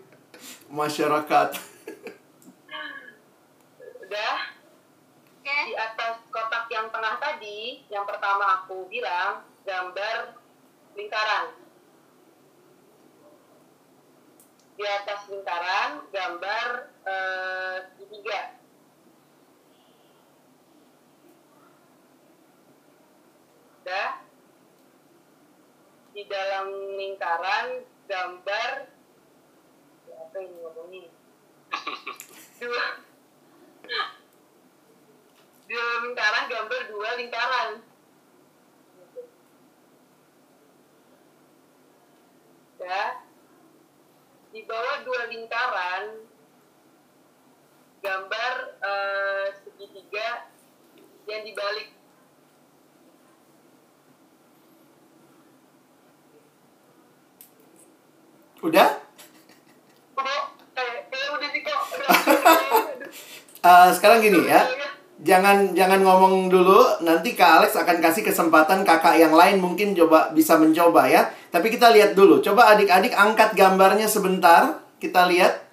Masyarakat. 0.70 1.75
Udah? 4.16 4.40
Oke. 5.44 5.58
Di 5.68 5.76
atas 5.76 6.24
kotak 6.32 6.72
yang 6.72 6.88
tengah 6.88 7.20
tadi, 7.20 7.84
yang 7.92 8.08
pertama 8.08 8.64
aku 8.64 8.88
bilang 8.88 9.44
gambar 9.68 10.40
lingkaran. 10.96 11.52
Di 14.80 14.84
atas 14.88 15.20
lingkaran 15.28 16.08
gambar 16.08 16.96
eh, 17.04 17.76
segitiga. 17.92 18.56
Udah? 23.84 24.10
Di 26.16 26.22
dalam 26.24 26.66
lingkaran 26.96 27.84
gambar 28.08 28.96
Ya, 30.06 30.14
apa 30.22 30.38
ini 30.38 30.56
ngomongnya? 30.62 31.10
Dua 32.62 33.05
di 35.66 35.74
dalam 35.74 36.00
lingkaran 36.06 36.44
gambar 36.46 36.80
dua 36.90 37.10
lingkaran. 37.18 37.70
Ya. 42.78 43.04
Di 44.54 44.60
bawah 44.62 44.96
dua 45.02 45.26
lingkaran 45.26 46.22
gambar 47.98 48.54
eh, 48.78 49.46
segitiga 49.66 50.46
yang 51.26 51.42
dibalik. 51.42 51.90
Udah? 58.62 59.02
Udah, 60.16 60.42
kayak 60.74 61.10
kayak 61.10 61.28
udah 61.34 61.48
sih 61.50 61.62
kok. 61.66 61.82
Udah. 61.90 62.10
Eh, 63.66 63.88
sekarang 63.90 64.22
gini 64.22 64.46
ya. 64.46 64.62
Jangan 65.16 65.72
jangan 65.72 66.04
ngomong 66.04 66.52
dulu, 66.52 67.02
nanti 67.02 67.32
Kak 67.34 67.64
Alex 67.64 67.72
akan 67.74 68.04
kasih 68.04 68.20
kesempatan 68.20 68.84
kakak 68.84 69.16
yang 69.16 69.32
lain 69.32 69.58
mungkin 69.58 69.96
coba 69.96 70.30
bisa 70.30 70.60
mencoba 70.60 71.08
ya. 71.08 71.26
Tapi 71.50 71.72
kita 71.72 71.90
lihat 71.90 72.12
dulu. 72.14 72.38
Coba 72.44 72.76
adik-adik 72.76 73.16
angkat 73.16 73.56
gambarnya 73.56 74.06
sebentar. 74.06 74.76
Kita 75.02 75.26
lihat. 75.26 75.66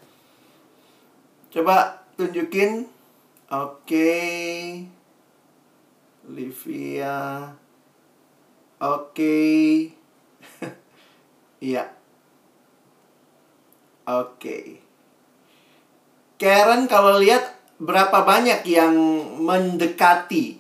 Coba 1.54 2.02
tunjukin. 2.18 2.88
Oke. 3.52 4.16
Livia. 6.26 7.52
Oke. 8.82 9.38
Iya. 11.64 11.88
Oke. 14.04 14.84
Karen 16.36 16.92
kalau 16.92 17.24
lihat 17.24 17.63
berapa 17.84 18.18
banyak 18.24 18.64
yang 18.64 18.94
mendekati? 19.40 20.58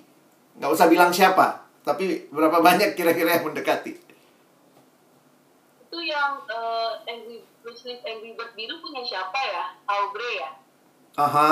Nggak 0.59 0.71
usah 0.71 0.87
bilang 0.91 1.09
siapa, 1.09 1.63
tapi 1.81 2.27
berapa 2.29 2.59
banyak 2.59 2.93
kira-kira 2.93 3.39
yang 3.39 3.45
mendekati? 3.47 3.95
Itu 5.81 5.97
yang 5.99 6.43
eh, 6.45 6.91
Angry 7.07 7.39
Angry 8.03 8.31
Bird 8.35 8.51
biru 8.53 8.75
punya 8.77 9.01
siapa 9.01 9.39
ya? 9.39 9.65
Aubrey 9.87 10.33
ya? 10.37 10.51
Aha. 11.15 11.51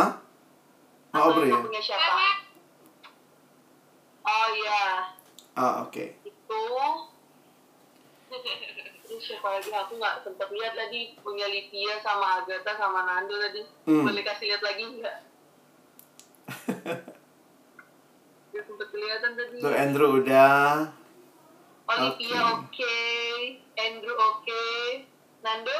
Aubrey 1.12 1.48
itu 1.48 1.56
ya? 1.56 1.64
punya 1.64 1.82
siapa? 1.82 2.26
Oh 4.22 4.48
iya, 4.54 4.86
Ah, 5.52 5.84
oke. 5.84 6.06
itu 6.24 6.62
ini 8.32 9.20
siapa 9.20 9.60
lagi 9.60 9.68
aku 9.68 10.00
nggak 10.00 10.24
sempet 10.24 10.48
lihat 10.56 10.72
tadi 10.72 11.20
punya 11.20 11.44
Livia 11.44 12.00
sama 12.00 12.40
Agatha 12.40 12.72
sama 12.80 13.04
Nando 13.04 13.36
tadi 13.36 13.60
Hmm. 13.84 14.08
boleh 14.08 14.24
kasih 14.24 14.56
lihat 14.56 14.64
lagi 14.64 14.88
nggak 14.88 15.18
sempet 18.68 18.88
kelihatan 18.92 19.32
tadi 19.36 19.56
Tuh 19.62 19.74
Andrew 19.74 20.10
udah. 20.22 20.88
Olivia 21.92 22.40
Oke. 22.56 22.88
oke 22.88 22.98
Andrew 23.76 24.16
oke 24.16 24.64
Nando 25.44 25.80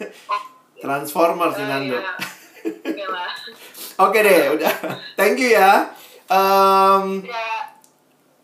oh, 0.32 0.42
Transformers 0.80 1.54
si 1.56 1.62
eh, 1.62 1.68
Nando. 1.68 1.96
iya. 1.96 2.12
Oke 2.60 3.04
lah 3.08 3.32
Oke 4.08 4.24
deh, 4.24 4.56
udah. 4.56 4.72
Thank 5.12 5.44
you 5.44 5.52
ya. 5.52 5.92
Em, 6.24 7.20
ya 7.20 7.68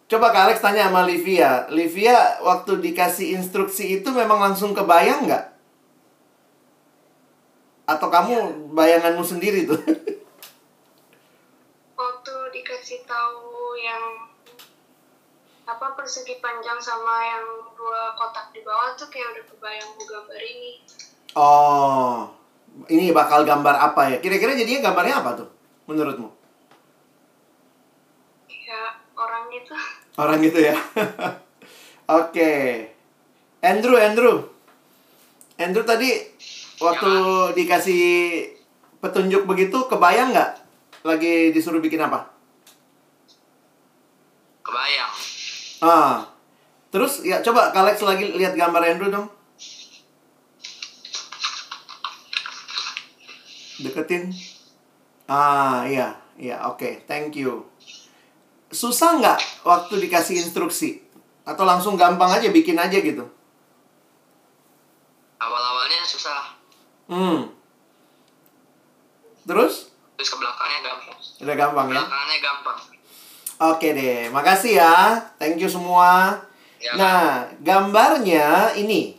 coba 0.06 0.28
Kak 0.28 0.52
Alex 0.52 0.60
tanya 0.60 0.92
sama 0.92 1.08
Livia. 1.08 1.64
Livia 1.72 2.36
waktu 2.44 2.76
dikasih 2.84 3.40
instruksi 3.40 4.00
itu 4.00 4.08
memang 4.12 4.36
langsung 4.36 4.76
kebayang 4.76 5.24
nggak? 5.24 5.55
Atau 7.86 8.10
kamu 8.10 8.70
bayanganmu 8.74 9.22
sendiri 9.22 9.66
tuh? 9.66 9.78
waktu 11.96 12.34
dikasih 12.52 13.06
tahu 13.08 13.72
yang 13.80 14.28
apa 15.64 15.96
persegi 15.96 16.38
panjang 16.44 16.76
sama 16.76 17.24
yang 17.24 17.46
dua 17.72 18.12
kotak 18.14 18.52
di 18.52 18.60
bawah 18.60 18.92
tuh 18.94 19.08
kayak 19.08 19.32
udah 19.32 19.44
kebayang 19.48 19.90
gambar 19.96 20.42
ini 20.42 20.72
Oh, 21.36 22.32
ini 22.88 23.12
bakal 23.12 23.44
gambar 23.44 23.76
apa 23.76 24.08
ya? 24.08 24.16
Kira-kira 24.24 24.56
jadinya 24.56 24.88
gambarnya 24.88 25.20
apa 25.20 25.30
tuh? 25.44 25.48
Menurutmu? 25.84 26.32
ya 28.66 28.98
orang 29.14 29.46
itu 29.52 29.74
Orang 30.16 30.40
gitu 30.40 30.58
ya. 30.64 30.74
Oke. 32.18 32.52
Andrew, 33.60 34.00
Andrew. 34.00 34.48
Andrew 35.60 35.84
tadi 35.84 36.08
waktu 36.80 37.12
ya. 37.12 37.54
dikasih 37.56 38.04
petunjuk 39.00 39.48
begitu 39.48 39.76
kebayang 39.88 40.32
nggak 40.32 40.50
lagi 41.06 41.54
disuruh 41.54 41.78
bikin 41.78 42.02
apa? 42.02 42.26
Kebayang. 44.66 45.12
Ah. 45.80 46.16
Terus 46.90 47.22
ya 47.22 47.44
coba 47.44 47.70
Kalex 47.70 48.02
lagi 48.02 48.34
lihat 48.34 48.58
gambar 48.58 48.82
Andrew 48.82 49.12
dong. 49.12 49.28
Deketin. 53.76 54.32
Ah, 55.28 55.84
iya. 55.84 56.16
Iya, 56.36 56.68
oke. 56.68 56.80
Okay. 56.80 56.92
Thank 57.04 57.36
you. 57.36 57.68
Susah 58.72 59.20
nggak 59.20 59.38
waktu 59.62 60.00
dikasih 60.08 60.40
instruksi? 60.40 61.04
Atau 61.46 61.62
langsung 61.62 61.94
gampang 61.94 62.32
aja 62.32 62.50
bikin 62.50 62.80
aja 62.80 62.98
gitu? 62.98 63.28
Awal-awalnya 65.38 66.02
susah 66.02 66.55
Hmm. 67.06 67.50
Terus? 69.46 69.94
terus 70.16 70.32
ke 70.32 70.36
belakangnya 70.40 70.80
gampang. 70.80 71.18
Udah 71.44 71.54
gampang 71.54 71.86
ya? 71.92 71.94
Belakangnya 72.00 72.38
gampang. 72.40 72.78
Oke 73.56 73.88
deh, 73.96 74.28
makasih 74.32 74.80
ya. 74.80 75.16
Thank 75.40 75.60
you 75.60 75.68
semua. 75.68 76.40
Ya, 76.76 76.92
Nah, 76.96 77.24
gambarnya 77.64 78.76
ini. 78.76 79.16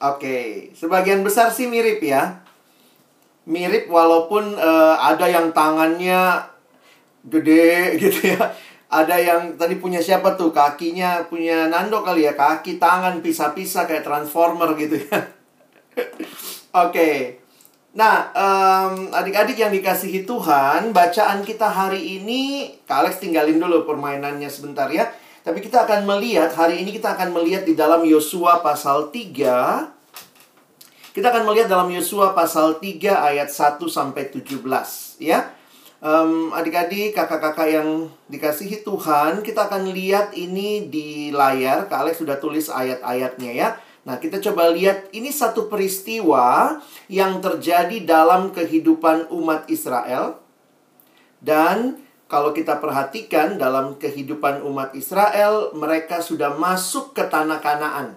Oke, 0.00 0.70
sebagian 0.72 1.20
besar 1.20 1.52
sih 1.52 1.68
mirip 1.68 2.00
ya. 2.00 2.40
Mirip 3.44 3.92
walaupun 3.92 4.56
eh, 4.56 4.96
ada 4.96 5.28
yang 5.28 5.52
tangannya 5.52 6.40
gede 7.28 7.76
gitu 8.02 8.32
ya. 8.36 8.40
Ada 8.90 9.16
yang 9.20 9.42
tadi 9.60 9.76
punya 9.76 10.00
siapa 10.00 10.34
tuh? 10.34 10.50
Kakinya 10.50 11.28
punya 11.28 11.68
Nando 11.68 12.00
kali 12.00 12.24
ya. 12.24 12.32
Kaki, 12.32 12.80
tangan 12.80 13.20
pisah-pisah 13.20 13.84
kayak 13.84 14.02
transformer 14.02 14.72
gitu 14.80 14.96
ya. 14.96 15.39
Oke. 16.86 17.40
Nah, 17.90 18.30
em, 18.30 19.10
adik-adik 19.10 19.58
yang 19.58 19.74
dikasihi 19.74 20.22
Tuhan, 20.22 20.94
bacaan 20.94 21.42
kita 21.42 21.66
hari 21.66 22.22
ini, 22.22 22.70
Kak 22.86 23.02
Alex 23.02 23.18
tinggalin 23.18 23.58
dulu 23.58 23.82
permainannya 23.82 24.46
sebentar 24.46 24.86
ya. 24.94 25.10
Tapi 25.42 25.58
kita 25.58 25.88
akan 25.88 26.06
melihat, 26.06 26.54
hari 26.54 26.86
ini 26.86 26.94
kita 26.94 27.18
akan 27.18 27.34
melihat 27.34 27.66
di 27.66 27.74
dalam 27.74 28.06
Yosua 28.06 28.62
pasal 28.62 29.10
3. 29.10 29.90
Kita 31.10 31.26
akan 31.34 31.42
melihat 31.50 31.66
dalam 31.66 31.90
Yosua 31.90 32.30
pasal 32.30 32.78
3 32.78 33.26
ayat 33.26 33.50
1 33.50 33.90
sampai 33.90 34.30
17 34.30 35.18
ya. 35.18 35.50
Em, 35.98 36.54
adik-adik, 36.54 37.18
kakak-kakak 37.18 37.74
yang 37.74 38.06
dikasihi 38.30 38.86
Tuhan, 38.86 39.42
kita 39.42 39.66
akan 39.66 39.90
lihat 39.90 40.30
ini 40.38 40.86
di 40.86 41.34
layar. 41.34 41.90
Kak 41.90 42.06
Alex 42.06 42.22
sudah 42.22 42.38
tulis 42.38 42.70
ayat-ayatnya 42.70 43.50
ya. 43.50 43.68
Nah, 44.00 44.16
kita 44.16 44.40
coba 44.40 44.72
lihat 44.72 45.12
ini 45.12 45.28
satu 45.28 45.68
peristiwa 45.68 46.78
yang 47.12 47.44
terjadi 47.44 48.00
dalam 48.00 48.48
kehidupan 48.48 49.28
umat 49.28 49.68
Israel. 49.68 50.40
Dan 51.40 52.00
kalau 52.30 52.56
kita 52.56 52.80
perhatikan 52.80 53.60
dalam 53.60 54.00
kehidupan 54.00 54.64
umat 54.64 54.96
Israel, 54.96 55.74
mereka 55.76 56.24
sudah 56.24 56.56
masuk 56.56 57.12
ke 57.12 57.28
tanah 57.28 57.60
Kanaan. 57.60 58.16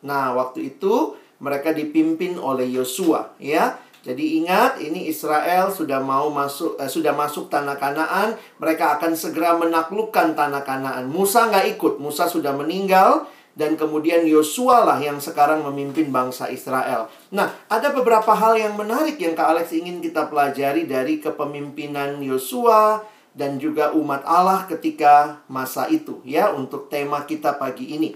Nah, 0.00 0.32
waktu 0.32 0.72
itu 0.72 1.18
mereka 1.42 1.76
dipimpin 1.76 2.40
oleh 2.40 2.70
Yosua, 2.70 3.36
ya. 3.36 3.76
Jadi 4.00 4.40
ingat, 4.40 4.80
ini 4.80 5.12
Israel 5.12 5.68
sudah 5.68 6.00
mau 6.00 6.32
masuk 6.32 6.80
eh, 6.80 6.88
sudah 6.88 7.12
masuk 7.12 7.52
tanah 7.52 7.76
Kanaan, 7.76 8.32
mereka 8.56 8.96
akan 8.96 9.12
segera 9.12 9.60
menaklukkan 9.60 10.32
tanah 10.32 10.64
Kanaan. 10.64 11.04
Musa 11.04 11.52
nggak 11.52 11.76
ikut, 11.76 12.00
Musa 12.00 12.24
sudah 12.24 12.56
meninggal 12.56 13.28
dan 13.58 13.74
kemudian 13.74 14.22
Yosua 14.24 14.86
lah 14.86 14.98
yang 15.02 15.18
sekarang 15.18 15.66
memimpin 15.66 16.08
bangsa 16.14 16.48
Israel. 16.48 17.10
Nah, 17.34 17.50
ada 17.66 17.90
beberapa 17.90 18.30
hal 18.32 18.56
yang 18.56 18.74
menarik 18.78 19.18
yang 19.18 19.34
Kak 19.34 19.52
Alex 19.56 19.74
ingin 19.74 19.98
kita 19.98 20.30
pelajari 20.30 20.86
dari 20.86 21.18
kepemimpinan 21.18 22.22
Yosua 22.22 23.02
dan 23.34 23.58
juga 23.62 23.94
umat 23.94 24.26
Allah 24.26 24.66
ketika 24.66 25.42
masa 25.46 25.86
itu 25.86 26.18
ya 26.26 26.50
untuk 26.54 26.90
tema 26.90 27.26
kita 27.26 27.58
pagi 27.58 27.94
ini. 27.94 28.14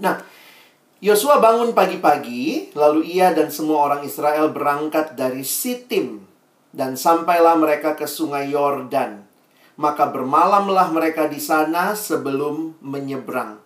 Nah, 0.00 0.20
Yosua 0.98 1.38
bangun 1.38 1.78
pagi-pagi, 1.78 2.74
lalu 2.74 3.06
ia 3.14 3.30
dan 3.30 3.54
semua 3.54 3.86
orang 3.86 4.02
Israel 4.02 4.50
berangkat 4.50 5.14
dari 5.14 5.46
Sitim 5.46 6.26
dan 6.74 6.98
sampailah 6.98 7.54
mereka 7.54 7.94
ke 7.94 8.02
sungai 8.02 8.50
Yordan. 8.50 9.22
Maka 9.78 10.10
bermalamlah 10.10 10.90
mereka 10.90 11.30
di 11.30 11.38
sana 11.38 11.94
sebelum 11.94 12.74
menyeberang. 12.82 13.62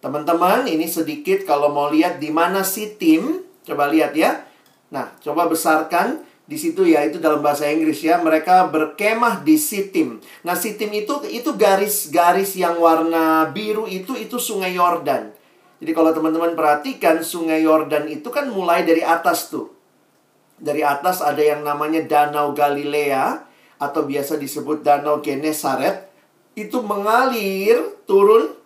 Teman-teman, 0.00 0.64
ini 0.64 0.88
sedikit 0.88 1.44
kalau 1.44 1.68
mau 1.76 1.92
lihat 1.92 2.16
di 2.16 2.32
mana 2.32 2.64
Sitim, 2.64 3.44
coba 3.68 3.92
lihat 3.92 4.16
ya. 4.16 4.48
Nah, 4.88 5.12
coba 5.20 5.44
besarkan 5.44 6.24
di 6.48 6.58
situ 6.58 6.82
ya 6.82 7.06
itu 7.06 7.22
dalam 7.22 7.44
bahasa 7.44 7.68
Inggris 7.68 8.00
ya. 8.00 8.16
Mereka 8.16 8.72
berkemah 8.72 9.44
di 9.44 9.60
Sitim. 9.60 10.24
Nah, 10.40 10.56
Sitim 10.56 10.88
itu 10.96 11.20
itu 11.28 11.52
garis-garis 11.52 12.56
yang 12.56 12.80
warna 12.80 13.52
biru 13.52 13.84
itu 13.84 14.16
itu 14.16 14.40
Sungai 14.40 14.72
Yordan. 14.72 15.36
Jadi 15.80 15.92
kalau 15.92 16.16
teman-teman 16.16 16.56
perhatikan 16.56 17.20
Sungai 17.20 17.64
Yordan 17.64 18.08
itu 18.08 18.28
kan 18.32 18.48
mulai 18.48 18.88
dari 18.88 19.04
atas 19.04 19.52
tuh. 19.52 19.68
Dari 20.60 20.80
atas 20.84 21.24
ada 21.24 21.40
yang 21.40 21.60
namanya 21.60 22.04
Danau 22.04 22.52
Galilea 22.56 23.48
atau 23.80 24.04
biasa 24.04 24.36
disebut 24.36 24.80
Danau 24.80 25.20
Genesaret. 25.24 26.08
Itu 26.52 26.84
mengalir 26.84 28.00
turun 28.04 28.59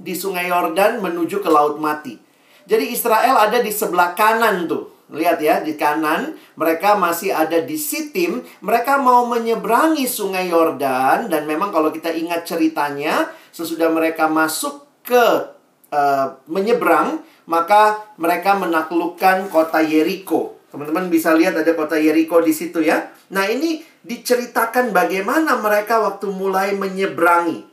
di 0.00 0.16
Sungai 0.16 0.48
Yordan 0.48 1.04
menuju 1.04 1.44
ke 1.44 1.52
Laut 1.52 1.76
Mati. 1.76 2.16
Jadi 2.64 2.88
Israel 2.88 3.36
ada 3.36 3.60
di 3.60 3.68
sebelah 3.68 4.16
kanan 4.16 4.64
tuh. 4.64 4.88
Lihat 5.10 5.42
ya, 5.42 5.58
di 5.58 5.74
kanan 5.74 6.38
mereka 6.54 6.94
masih 6.94 7.34
ada 7.34 7.58
di 7.60 7.74
Sitim. 7.74 8.46
Mereka 8.62 9.02
mau 9.02 9.26
menyeberangi 9.26 10.06
Sungai 10.06 10.48
Yordan 10.48 11.26
dan 11.28 11.44
memang 11.50 11.74
kalau 11.74 11.90
kita 11.90 12.14
ingat 12.14 12.46
ceritanya, 12.46 13.26
sesudah 13.50 13.90
mereka 13.90 14.30
masuk 14.30 14.86
ke 15.02 15.50
uh, 15.90 16.26
menyeberang, 16.46 17.26
maka 17.50 18.06
mereka 18.16 18.54
menaklukkan 18.54 19.50
kota 19.50 19.82
Yeriko. 19.82 20.62
Teman-teman 20.70 21.10
bisa 21.10 21.34
lihat 21.34 21.58
ada 21.58 21.74
kota 21.74 21.98
Yeriko 21.98 22.38
di 22.38 22.54
situ 22.54 22.78
ya. 22.78 23.10
Nah, 23.34 23.50
ini 23.50 23.82
diceritakan 24.06 24.94
bagaimana 24.94 25.58
mereka 25.58 25.98
waktu 25.98 26.30
mulai 26.30 26.78
menyeberangi. 26.78 27.66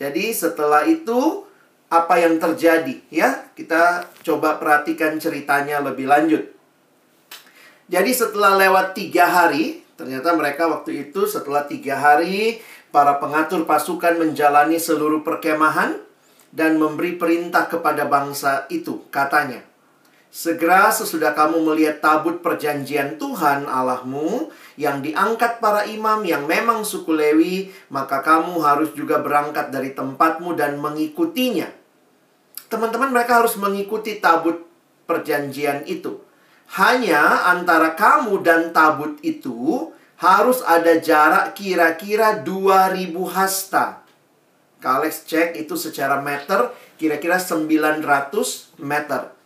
Jadi 0.00 0.32
setelah 0.32 0.88
itu 0.88 1.44
apa 1.92 2.16
yang 2.16 2.40
terjadi 2.40 3.04
ya? 3.12 3.52
Kita 3.52 4.08
coba 4.24 4.56
perhatikan 4.56 5.20
ceritanya 5.20 5.84
lebih 5.84 6.08
lanjut. 6.08 6.48
Jadi 7.92 8.16
setelah 8.16 8.56
lewat 8.56 8.96
tiga 8.96 9.28
hari, 9.28 9.84
ternyata 10.00 10.32
mereka 10.32 10.64
waktu 10.72 11.12
itu 11.12 11.28
setelah 11.28 11.68
tiga 11.68 12.00
hari 12.00 12.64
para 12.88 13.20
pengatur 13.20 13.68
pasukan 13.68 14.16
menjalani 14.16 14.80
seluruh 14.80 15.20
perkemahan 15.20 16.00
dan 16.48 16.80
memberi 16.80 17.20
perintah 17.20 17.68
kepada 17.68 18.08
bangsa 18.08 18.64
itu, 18.72 19.04
katanya. 19.12 19.60
Segera 20.32 20.88
sesudah 20.88 21.36
kamu 21.36 21.60
melihat 21.60 22.00
tabut 22.00 22.40
perjanjian 22.40 23.20
Tuhan 23.20 23.68
Allahmu 23.68 24.48
yang 24.80 25.04
diangkat 25.04 25.60
para 25.60 25.84
imam 25.84 26.24
yang 26.24 26.48
memang 26.48 26.88
suku 26.88 27.12
Lewi, 27.12 27.68
maka 27.92 28.24
kamu 28.24 28.56
harus 28.64 28.96
juga 28.96 29.20
berangkat 29.20 29.68
dari 29.68 29.92
tempatmu 29.92 30.56
dan 30.56 30.80
mengikutinya. 30.80 31.81
Teman-teman 32.72 33.12
mereka 33.12 33.44
harus 33.44 33.60
mengikuti 33.60 34.16
tabut 34.16 34.64
perjanjian 35.04 35.84
itu. 35.84 36.24
Hanya 36.72 37.52
antara 37.52 37.92
kamu 37.92 38.40
dan 38.40 38.72
tabut 38.72 39.20
itu 39.20 39.92
harus 40.16 40.64
ada 40.64 40.96
jarak 40.96 41.52
kira-kira 41.52 42.40
2000 42.40 43.12
hasta. 43.28 44.00
Kalex 44.80 45.28
cek 45.28 45.52
itu 45.60 45.76
secara 45.76 46.24
meter 46.24 46.72
kira-kira 46.96 47.36
900 47.36 48.00
meter 48.80 49.36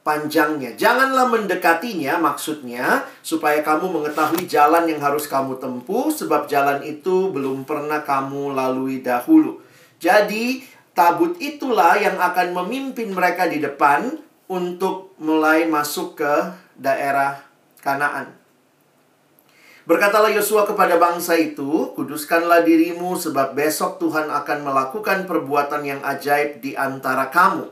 panjangnya. 0.00 0.76
Janganlah 0.80 1.28
mendekatinya 1.28 2.16
maksudnya 2.16 3.04
supaya 3.20 3.60
kamu 3.60 3.92
mengetahui 3.92 4.48
jalan 4.48 4.88
yang 4.88 5.04
harus 5.04 5.28
kamu 5.28 5.60
tempuh 5.60 6.08
sebab 6.12 6.48
jalan 6.48 6.80
itu 6.80 7.28
belum 7.28 7.68
pernah 7.68 8.00
kamu 8.04 8.56
lalui 8.56 9.04
dahulu. 9.04 9.64
Jadi 9.98 10.73
tabut 10.94 11.36
itulah 11.42 11.98
yang 11.98 12.16
akan 12.16 12.54
memimpin 12.54 13.10
mereka 13.10 13.50
di 13.50 13.58
depan 13.58 14.14
untuk 14.46 15.18
mulai 15.18 15.66
masuk 15.66 16.22
ke 16.22 16.34
daerah 16.78 17.42
Kanaan. 17.84 18.32
Berkatalah 19.84 20.32
Yosua 20.32 20.64
kepada 20.64 20.96
bangsa 20.96 21.36
itu, 21.36 21.92
"Kuduskanlah 21.92 22.64
dirimu 22.64 23.20
sebab 23.20 23.52
besok 23.52 24.00
Tuhan 24.00 24.32
akan 24.32 24.64
melakukan 24.64 25.28
perbuatan 25.28 25.84
yang 25.84 26.00
ajaib 26.00 26.64
di 26.64 26.72
antara 26.72 27.28
kamu." 27.28 27.68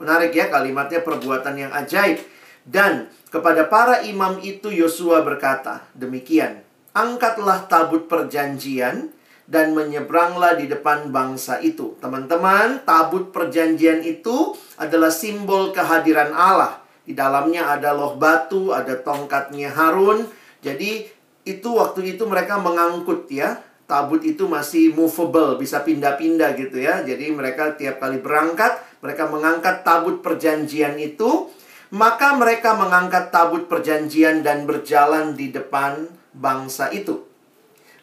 Menarik 0.00 0.32
ya 0.32 0.48
kalimatnya 0.48 1.04
perbuatan 1.04 1.60
yang 1.60 1.72
ajaib. 1.76 2.24
Dan 2.64 3.12
kepada 3.28 3.68
para 3.68 4.00
imam 4.08 4.40
itu 4.40 4.72
Yosua 4.72 5.20
berkata, 5.20 5.84
demikian, 5.92 6.64
angkatlah 6.96 7.68
tabut 7.68 8.08
perjanjian 8.08 9.12
dan 9.50 9.74
menyeberanglah 9.74 10.54
di 10.54 10.70
depan 10.70 11.10
bangsa 11.10 11.58
itu. 11.58 11.98
Teman-teman, 11.98 12.86
tabut 12.86 13.34
perjanjian 13.34 13.98
itu 14.06 14.54
adalah 14.78 15.10
simbol 15.10 15.74
kehadiran 15.74 16.30
Allah. 16.30 16.78
Di 17.02 17.18
dalamnya 17.18 17.74
ada 17.74 17.90
loh 17.90 18.14
batu, 18.14 18.70
ada 18.70 18.94
tongkatnya 18.94 19.74
Harun. 19.74 20.30
Jadi 20.62 21.02
itu 21.42 21.68
waktu 21.74 22.14
itu 22.14 22.22
mereka 22.30 22.62
mengangkut 22.62 23.26
ya. 23.26 23.58
Tabut 23.90 24.22
itu 24.22 24.46
masih 24.46 24.94
movable, 24.94 25.58
bisa 25.58 25.82
pindah-pindah 25.82 26.54
gitu 26.54 26.78
ya. 26.78 27.02
Jadi 27.02 27.34
mereka 27.34 27.74
tiap 27.74 27.98
kali 27.98 28.22
berangkat 28.22 28.78
mereka 29.00 29.26
mengangkat 29.32 29.82
tabut 29.82 30.20
perjanjian 30.20 31.00
itu. 31.00 31.48
Maka 31.90 32.38
mereka 32.38 32.78
mengangkat 32.78 33.34
tabut 33.34 33.66
perjanjian 33.66 34.46
dan 34.46 34.62
berjalan 34.62 35.34
di 35.34 35.50
depan 35.50 36.06
bangsa 36.30 36.86
itu. 36.94 37.26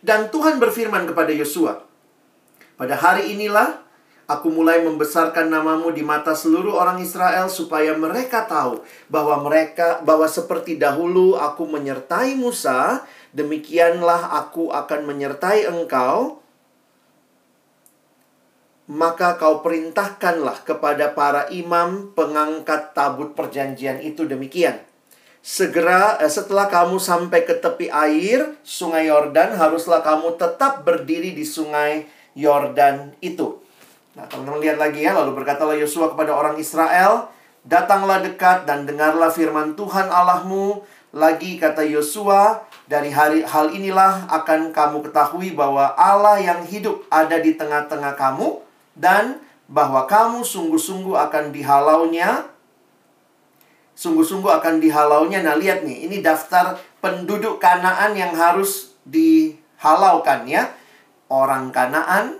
Dan 0.08 0.32
Tuhan 0.32 0.56
berfirman 0.56 1.04
kepada 1.04 1.36
Yosua, 1.36 1.84
"Pada 2.80 2.96
hari 2.96 3.36
inilah 3.36 3.84
aku 4.24 4.48
mulai 4.48 4.80
membesarkan 4.80 5.52
namamu 5.52 5.92
di 5.92 6.00
mata 6.00 6.32
seluruh 6.32 6.80
orang 6.80 7.04
Israel 7.04 7.52
supaya 7.52 7.92
mereka 7.92 8.48
tahu 8.48 8.80
bahwa 9.12 9.44
mereka 9.44 10.00
bahwa 10.08 10.24
seperti 10.32 10.80
dahulu 10.80 11.36
aku 11.36 11.68
menyertai 11.68 12.40
Musa, 12.40 13.04
demikianlah 13.36 14.32
aku 14.48 14.72
akan 14.72 15.04
menyertai 15.04 15.68
engkau." 15.68 16.40
maka 18.88 19.36
kau 19.36 19.60
perintahkanlah 19.60 20.64
kepada 20.64 21.12
para 21.12 21.52
imam 21.52 22.16
pengangkat 22.16 22.96
tabut 22.96 23.36
perjanjian 23.36 24.00
itu 24.00 24.24
demikian. 24.24 24.80
Segera 25.48 26.20
eh, 26.20 26.28
setelah 26.28 26.68
kamu 26.68 27.00
sampai 27.00 27.48
ke 27.48 27.56
tepi 27.56 27.88
air 27.88 28.60
sungai 28.68 29.08
Yordan, 29.08 29.56
haruslah 29.56 30.04
kamu 30.04 30.36
tetap 30.36 30.84
berdiri 30.84 31.32
di 31.32 31.48
sungai 31.48 32.04
Yordan 32.36 33.16
itu. 33.24 33.56
Nah, 34.20 34.28
teman-teman 34.28 34.60
lihat 34.60 34.76
lagi 34.76 35.08
ya, 35.08 35.16
lalu 35.16 35.40
berkatalah 35.40 35.80
Yosua 35.80 36.12
kepada 36.12 36.36
orang 36.36 36.60
Israel, 36.60 37.32
"Datanglah 37.64 38.28
dekat 38.28 38.68
dan 38.68 38.84
dengarlah 38.84 39.32
firman 39.32 39.80
Tuhan 39.80 40.12
Allahmu." 40.12 40.84
Lagi 41.16 41.56
kata 41.56 41.88
Yosua, 41.88 42.68
dari 42.84 43.16
hari 43.16 43.48
hal 43.48 43.72
inilah 43.72 44.28
akan 44.28 44.76
kamu 44.76 45.00
ketahui 45.08 45.56
bahwa 45.56 45.96
Allah 45.96 46.44
yang 46.44 46.68
hidup 46.68 47.08
ada 47.08 47.40
di 47.40 47.56
tengah-tengah 47.56 48.20
kamu 48.20 48.60
dan 49.00 49.40
bahwa 49.72 50.04
kamu 50.12 50.44
sungguh-sungguh 50.44 51.16
akan 51.16 51.56
dihalaunya 51.56 52.52
sungguh-sungguh 53.98 54.62
akan 54.62 54.78
dihalaunya. 54.78 55.42
Nah, 55.42 55.58
lihat 55.58 55.82
nih, 55.82 56.06
ini 56.06 56.22
daftar 56.22 56.78
penduduk 57.02 57.58
Kanaan 57.58 58.14
yang 58.14 58.38
harus 58.38 58.94
dihalaukan 59.10 60.46
ya. 60.46 60.70
Orang 61.28 61.74
Kanaan, 61.74 62.38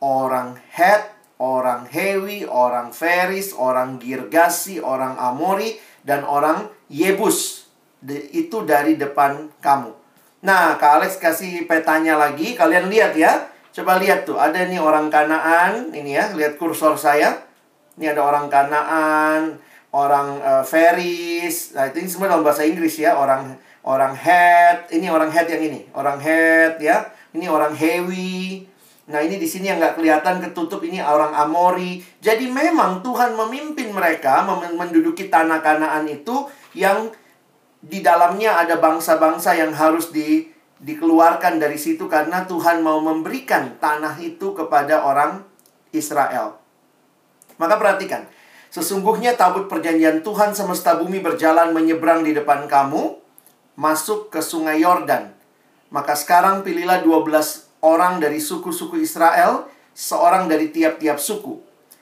orang 0.00 0.56
Het, 0.72 1.12
orang 1.36 1.84
Hewi, 1.84 2.48
orang 2.48 2.96
Feris, 2.96 3.52
orang 3.52 4.00
Girgasi, 4.00 4.80
orang 4.80 5.20
Amori, 5.20 5.76
dan 6.00 6.24
orang 6.24 6.72
Yebus. 6.88 7.68
Itu 8.32 8.64
dari 8.64 8.96
depan 8.96 9.52
kamu. 9.60 9.92
Nah, 10.40 10.80
Kak 10.80 11.04
Alex 11.04 11.20
kasih 11.20 11.68
petanya 11.68 12.16
lagi. 12.16 12.56
Kalian 12.56 12.88
lihat 12.88 13.12
ya. 13.12 13.52
Coba 13.70 14.00
lihat 14.02 14.26
tuh, 14.26 14.34
ada 14.40 14.66
nih 14.66 14.82
orang 14.82 15.12
Kanaan, 15.12 15.94
ini 15.94 16.18
ya, 16.18 16.34
lihat 16.34 16.58
kursor 16.58 16.98
saya. 16.98 17.38
Ini 17.94 18.16
ada 18.16 18.26
orang 18.26 18.50
Kanaan, 18.50 19.62
orang 19.90 20.38
uh, 20.42 20.64
Feris. 20.66 21.74
Nah, 21.74 21.90
itu 21.90 22.06
semua 22.06 22.30
dalam 22.30 22.46
bahasa 22.46 22.62
Inggris 22.66 22.98
ya, 22.98 23.18
orang 23.18 23.58
orang 23.86 24.12
Het, 24.14 24.92
ini 24.94 25.08
orang 25.08 25.30
Het 25.32 25.46
yang 25.50 25.62
ini, 25.62 25.80
orang 25.94 26.18
Het 26.20 26.78
ya. 26.78 27.10
Ini 27.30 27.46
orang 27.46 27.78
Hewi. 27.78 28.66
Nah, 29.10 29.22
ini 29.22 29.38
di 29.38 29.46
sini 29.46 29.70
yang 29.70 29.78
nggak 29.78 29.98
kelihatan 29.98 30.42
ketutup 30.42 30.82
ini 30.82 30.98
orang 31.02 31.34
Amori. 31.34 32.02
Jadi 32.18 32.50
memang 32.50 33.02
Tuhan 33.02 33.34
memimpin 33.38 33.94
mereka 33.94 34.46
menduduki 34.74 35.30
tanah 35.30 35.62
Kanaan 35.62 36.06
itu 36.10 36.46
yang 36.74 37.10
di 37.80 38.02
dalamnya 38.02 38.60
ada 38.60 38.78
bangsa-bangsa 38.78 39.56
yang 39.56 39.72
harus 39.74 40.14
di 40.14 40.46
dikeluarkan 40.80 41.60
dari 41.60 41.76
situ 41.76 42.08
karena 42.08 42.48
Tuhan 42.48 42.80
mau 42.80 42.98
memberikan 43.04 43.76
tanah 43.76 44.16
itu 44.18 44.56
kepada 44.56 45.04
orang 45.04 45.44
Israel. 45.92 46.56
Maka 47.60 47.76
perhatikan, 47.76 48.24
sesungguhnya 48.70 49.34
tabut 49.34 49.66
perjanjian 49.66 50.22
Tuhan 50.22 50.54
semesta 50.54 50.96
bumi 50.96 51.18
berjalan 51.18 51.74
menyeberang 51.74 52.22
di 52.22 52.32
depan 52.32 52.70
kamu, 52.70 53.18
masuk 53.74 54.30
ke 54.30 54.38
sungai 54.40 54.80
Yordan. 54.80 55.34
Maka 55.90 56.14
sekarang 56.14 56.62
pilihlah 56.62 57.02
12 57.02 57.82
orang 57.82 58.22
dari 58.22 58.38
suku-suku 58.38 59.02
Israel, 59.02 59.66
seorang 59.90 60.46
dari 60.46 60.70
tiap-tiap 60.70 61.18
suku. 61.18 61.58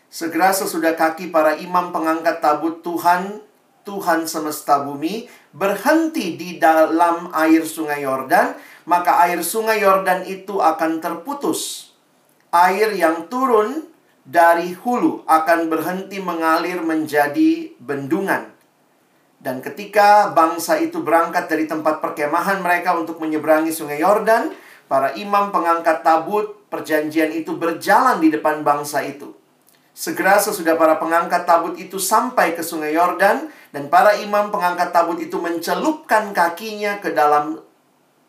Segera 0.09 0.53
sesudah 0.53 0.97
kaki 0.97 1.33
para 1.33 1.57
imam 1.57 1.93
pengangkat 1.93 2.41
tabut 2.41 2.81
Tuhan, 2.85 3.41
Tuhan 3.85 4.29
semesta 4.29 4.85
bumi, 4.85 5.29
berhenti 5.53 6.37
di 6.37 6.61
dalam 6.61 7.33
air 7.33 7.65
sungai 7.65 8.05
Yordan, 8.05 8.57
maka 8.85 9.25
air 9.25 9.41
sungai 9.41 9.81
Yordan 9.81 10.29
itu 10.29 10.61
akan 10.61 11.01
terputus. 11.01 11.93
Air 12.49 12.97
yang 12.97 13.29
turun 13.29 13.85
dari 14.29 14.77
hulu 14.77 15.25
akan 15.25 15.73
berhenti 15.73 16.21
mengalir 16.21 16.85
menjadi 16.85 17.73
bendungan. 17.81 18.53
Dan 19.41 19.65
ketika 19.65 20.37
bangsa 20.37 20.77
itu 20.77 21.01
berangkat 21.01 21.49
dari 21.49 21.65
tempat 21.65 22.05
perkemahan 22.05 22.61
mereka 22.61 22.93
untuk 22.93 23.17
menyeberangi 23.25 23.73
sungai 23.73 24.05
Yordan, 24.05 24.53
para 24.85 25.17
imam 25.17 25.49
pengangkat 25.49 26.05
tabut 26.05 26.69
perjanjian 26.69 27.33
itu 27.33 27.57
berjalan 27.57 28.21
di 28.21 28.29
depan 28.29 28.61
bangsa 28.61 29.01
itu. 29.01 29.33
Segera 29.97 30.37
sesudah 30.37 30.77
para 30.77 31.01
pengangkat 31.01 31.49
tabut 31.49 31.75
itu 31.81 31.97
sampai 31.97 32.53
ke 32.53 32.61
sungai 32.61 32.93
Yordan 32.93 33.49
dan 33.73 33.89
para 33.89 34.13
imam 34.21 34.53
pengangkat 34.53 34.93
tabut 34.93 35.19
itu 35.19 35.41
mencelupkan 35.41 36.37
kakinya 36.37 37.01
ke 37.01 37.17
dalam 37.17 37.59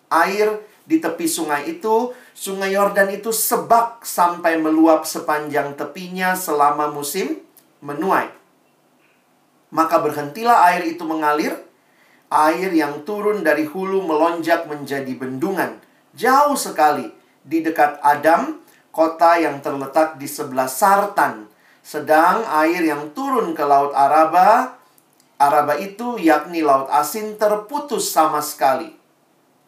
air 0.09 0.63
di 0.89 0.97
tepi 0.97 1.29
sungai 1.29 1.69
itu, 1.69 2.17
sungai 2.33 2.73
Yordan 2.73 3.13
itu 3.13 3.29
sebak 3.29 4.01
sampai 4.01 4.57
meluap 4.57 5.05
sepanjang 5.05 5.77
tepinya 5.77 6.33
selama 6.33 6.89
musim 6.89 7.37
menuai. 7.85 8.33
Maka 9.69 10.01
berhentilah 10.01 10.65
air 10.73 10.89
itu 10.89 11.05
mengalir, 11.05 11.53
air 12.33 12.73
yang 12.73 13.05
turun 13.05 13.45
dari 13.45 13.69
hulu 13.69 14.01
melonjak 14.01 14.65
menjadi 14.65 15.13
bendungan, 15.13 15.77
jauh 16.17 16.57
sekali 16.57 17.13
di 17.45 17.61
dekat 17.61 18.01
Adam, 18.01 18.57
kota 18.89 19.37
yang 19.37 19.61
terletak 19.61 20.17
di 20.17 20.25
sebelah 20.25 20.65
Sartan 20.65 21.45
sedang 21.89 22.45
air 22.45 22.85
yang 22.85 23.17
turun 23.17 23.57
ke 23.57 23.65
Laut 23.65 23.97
Araba, 23.97 24.77
Araba 25.41 25.73
itu 25.79 26.21
yakni 26.21 26.61
Laut 26.61 26.85
Asin 26.91 27.39
terputus 27.39 28.13
sama 28.13 28.43
sekali. 28.45 28.98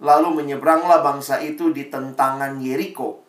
Lalu 0.01 0.41
menyeberanglah 0.41 1.05
bangsa 1.05 1.37
itu 1.39 1.69
di 1.69 1.87
tentangan 1.87 2.57
Yeriko. 2.57 3.21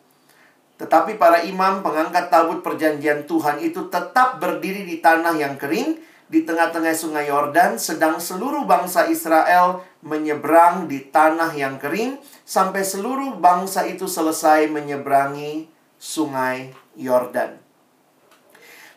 Tetapi 0.81 1.21
para 1.21 1.45
imam 1.45 1.85
pengangkat 1.85 2.33
tabut 2.33 2.65
perjanjian 2.65 3.29
Tuhan 3.29 3.61
itu 3.61 3.87
tetap 3.93 4.41
berdiri 4.41 4.83
di 4.83 4.97
tanah 4.97 5.37
yang 5.37 5.55
kering 5.55 6.01
di 6.33 6.41
tengah-tengah 6.41 6.97
sungai 6.97 7.29
Yordan 7.29 7.77
sedang 7.77 8.17
seluruh 8.17 8.65
bangsa 8.65 9.05
Israel 9.05 9.85
menyeberang 10.01 10.89
di 10.89 11.05
tanah 11.13 11.53
yang 11.53 11.77
kering 11.77 12.17
sampai 12.41 12.81
seluruh 12.81 13.37
bangsa 13.37 13.85
itu 13.85 14.09
selesai 14.09 14.65
menyeberangi 14.73 15.69
sungai 16.01 16.73
Yordan. 16.97 17.61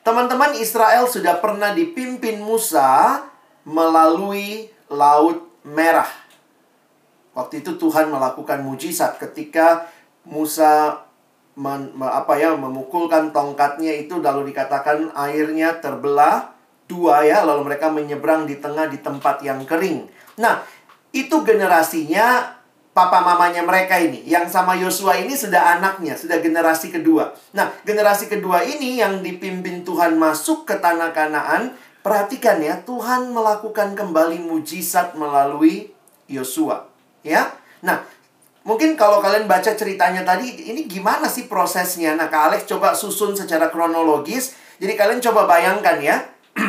Teman-teman 0.01 0.57
Israel 0.57 1.05
sudah 1.11 1.37
pernah 1.45 1.77
dipimpin 1.77 2.41
Musa 2.41 3.21
melalui 3.69 4.71
Laut 4.89 5.45
Merah. 5.67 6.26
Waktu 7.37 7.61
itu 7.61 7.77
Tuhan 7.77 8.09
melakukan 8.09 8.65
mujizat 8.65 9.21
ketika 9.21 9.93
Musa 10.25 11.05
men, 11.53 11.93
apa 12.01 12.41
ya 12.41 12.57
memukulkan 12.57 13.29
tongkatnya 13.37 13.93
itu 13.93 14.25
lalu 14.25 14.57
dikatakan 14.57 15.13
airnya 15.13 15.77
terbelah 15.85 16.57
dua 16.89 17.29
ya 17.29 17.45
lalu 17.45 17.69
mereka 17.69 17.93
menyeberang 17.93 18.49
di 18.49 18.57
tengah 18.57 18.89
di 18.89 19.05
tempat 19.05 19.45
yang 19.45 19.61
kering. 19.69 20.09
Nah, 20.41 20.65
itu 21.13 21.45
generasinya 21.45 22.57
papa 22.97 23.21
mamanya 23.21 23.61
mereka 23.61 24.01
ini. 24.01 24.25
Yang 24.25 24.57
sama 24.57 24.73
Yosua 24.81 25.21
ini 25.21 25.37
sudah 25.37 25.77
anaknya, 25.77 26.17
sudah 26.17 26.41
generasi 26.41 26.89
kedua. 26.89 27.37
Nah, 27.53 27.69
generasi 27.85 28.33
kedua 28.33 28.65
ini 28.65 28.97
yang 28.97 29.21
dipimpin 29.21 29.85
Tuhan 29.85 30.17
masuk 30.17 30.65
ke 30.65 30.81
tanah 30.81 31.13
Kanaan, 31.13 31.77
perhatikan 32.01 32.65
ya, 32.65 32.81
Tuhan 32.81 33.37
melakukan 33.37 33.93
kembali 33.93 34.41
mujizat 34.41 35.13
melalui 35.13 35.93
Yosua. 36.33 36.96
Ya. 37.27 37.51
Nah, 37.83 38.07
mungkin 38.63 38.95
kalau 38.95 39.19
kalian 39.19 39.51
baca 39.51 39.75
ceritanya 39.75 40.23
tadi, 40.23 40.71
ini 40.71 40.87
gimana 40.87 41.27
sih 41.27 41.51
prosesnya? 41.51 42.15
Nah, 42.15 42.31
Kak 42.31 42.55
Alex 42.55 42.71
coba 42.71 42.95
susun 42.95 43.35
secara 43.35 43.67
kronologis. 43.75 44.55
Jadi 44.79 44.95
kalian 44.95 45.19
coba 45.19 45.51
bayangkan 45.51 45.99
ya. 45.99 46.17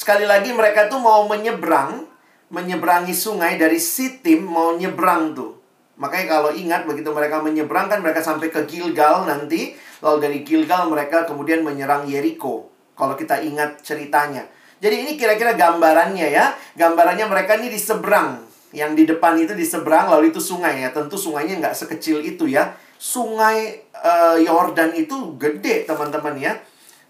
Sekali 0.00 0.28
lagi 0.28 0.52
mereka 0.52 0.92
tuh 0.92 1.00
mau 1.00 1.24
menyeberang 1.24 2.10
menyeberangi 2.50 3.14
sungai 3.14 3.56
dari 3.56 3.78
Sitim 3.78 4.42
mau 4.44 4.74
nyebrang 4.74 5.32
tuh. 5.32 5.56
Makanya 6.02 6.26
kalau 6.26 6.50
ingat 6.50 6.82
begitu 6.84 7.14
mereka 7.14 7.38
menyeberang 7.38 7.86
kan 7.86 8.02
mereka 8.02 8.20
sampai 8.20 8.50
ke 8.50 8.66
Gilgal 8.66 9.24
nanti. 9.24 9.78
Lalu 10.02 10.16
dari 10.18 10.38
Gilgal 10.42 10.90
mereka 10.90 11.24
kemudian 11.24 11.62
menyerang 11.62 12.10
Yeriko. 12.10 12.68
Kalau 12.98 13.14
kita 13.14 13.40
ingat 13.40 13.80
ceritanya. 13.86 14.44
Jadi 14.80 15.06
ini 15.06 15.12
kira-kira 15.14 15.54
gambarannya 15.54 16.28
ya. 16.32 16.56
Gambarannya 16.74 17.26
mereka 17.30 17.60
ini 17.60 17.70
di 17.70 17.78
seberang. 17.78 18.49
Yang 18.70 18.90
di 18.94 19.04
depan 19.10 19.34
itu 19.38 19.52
di 19.54 19.66
seberang 19.66 20.10
lalu 20.10 20.30
itu 20.30 20.38
sungai 20.38 20.86
ya. 20.86 20.94
Tentu 20.94 21.18
sungainya 21.18 21.58
nggak 21.58 21.74
sekecil 21.74 22.22
itu 22.22 22.46
ya. 22.46 22.74
Sungai 23.00 23.82
uh, 23.96 24.36
Yordan 24.38 24.94
itu 24.94 25.34
gede 25.40 25.88
teman-teman 25.88 26.38
ya. 26.38 26.54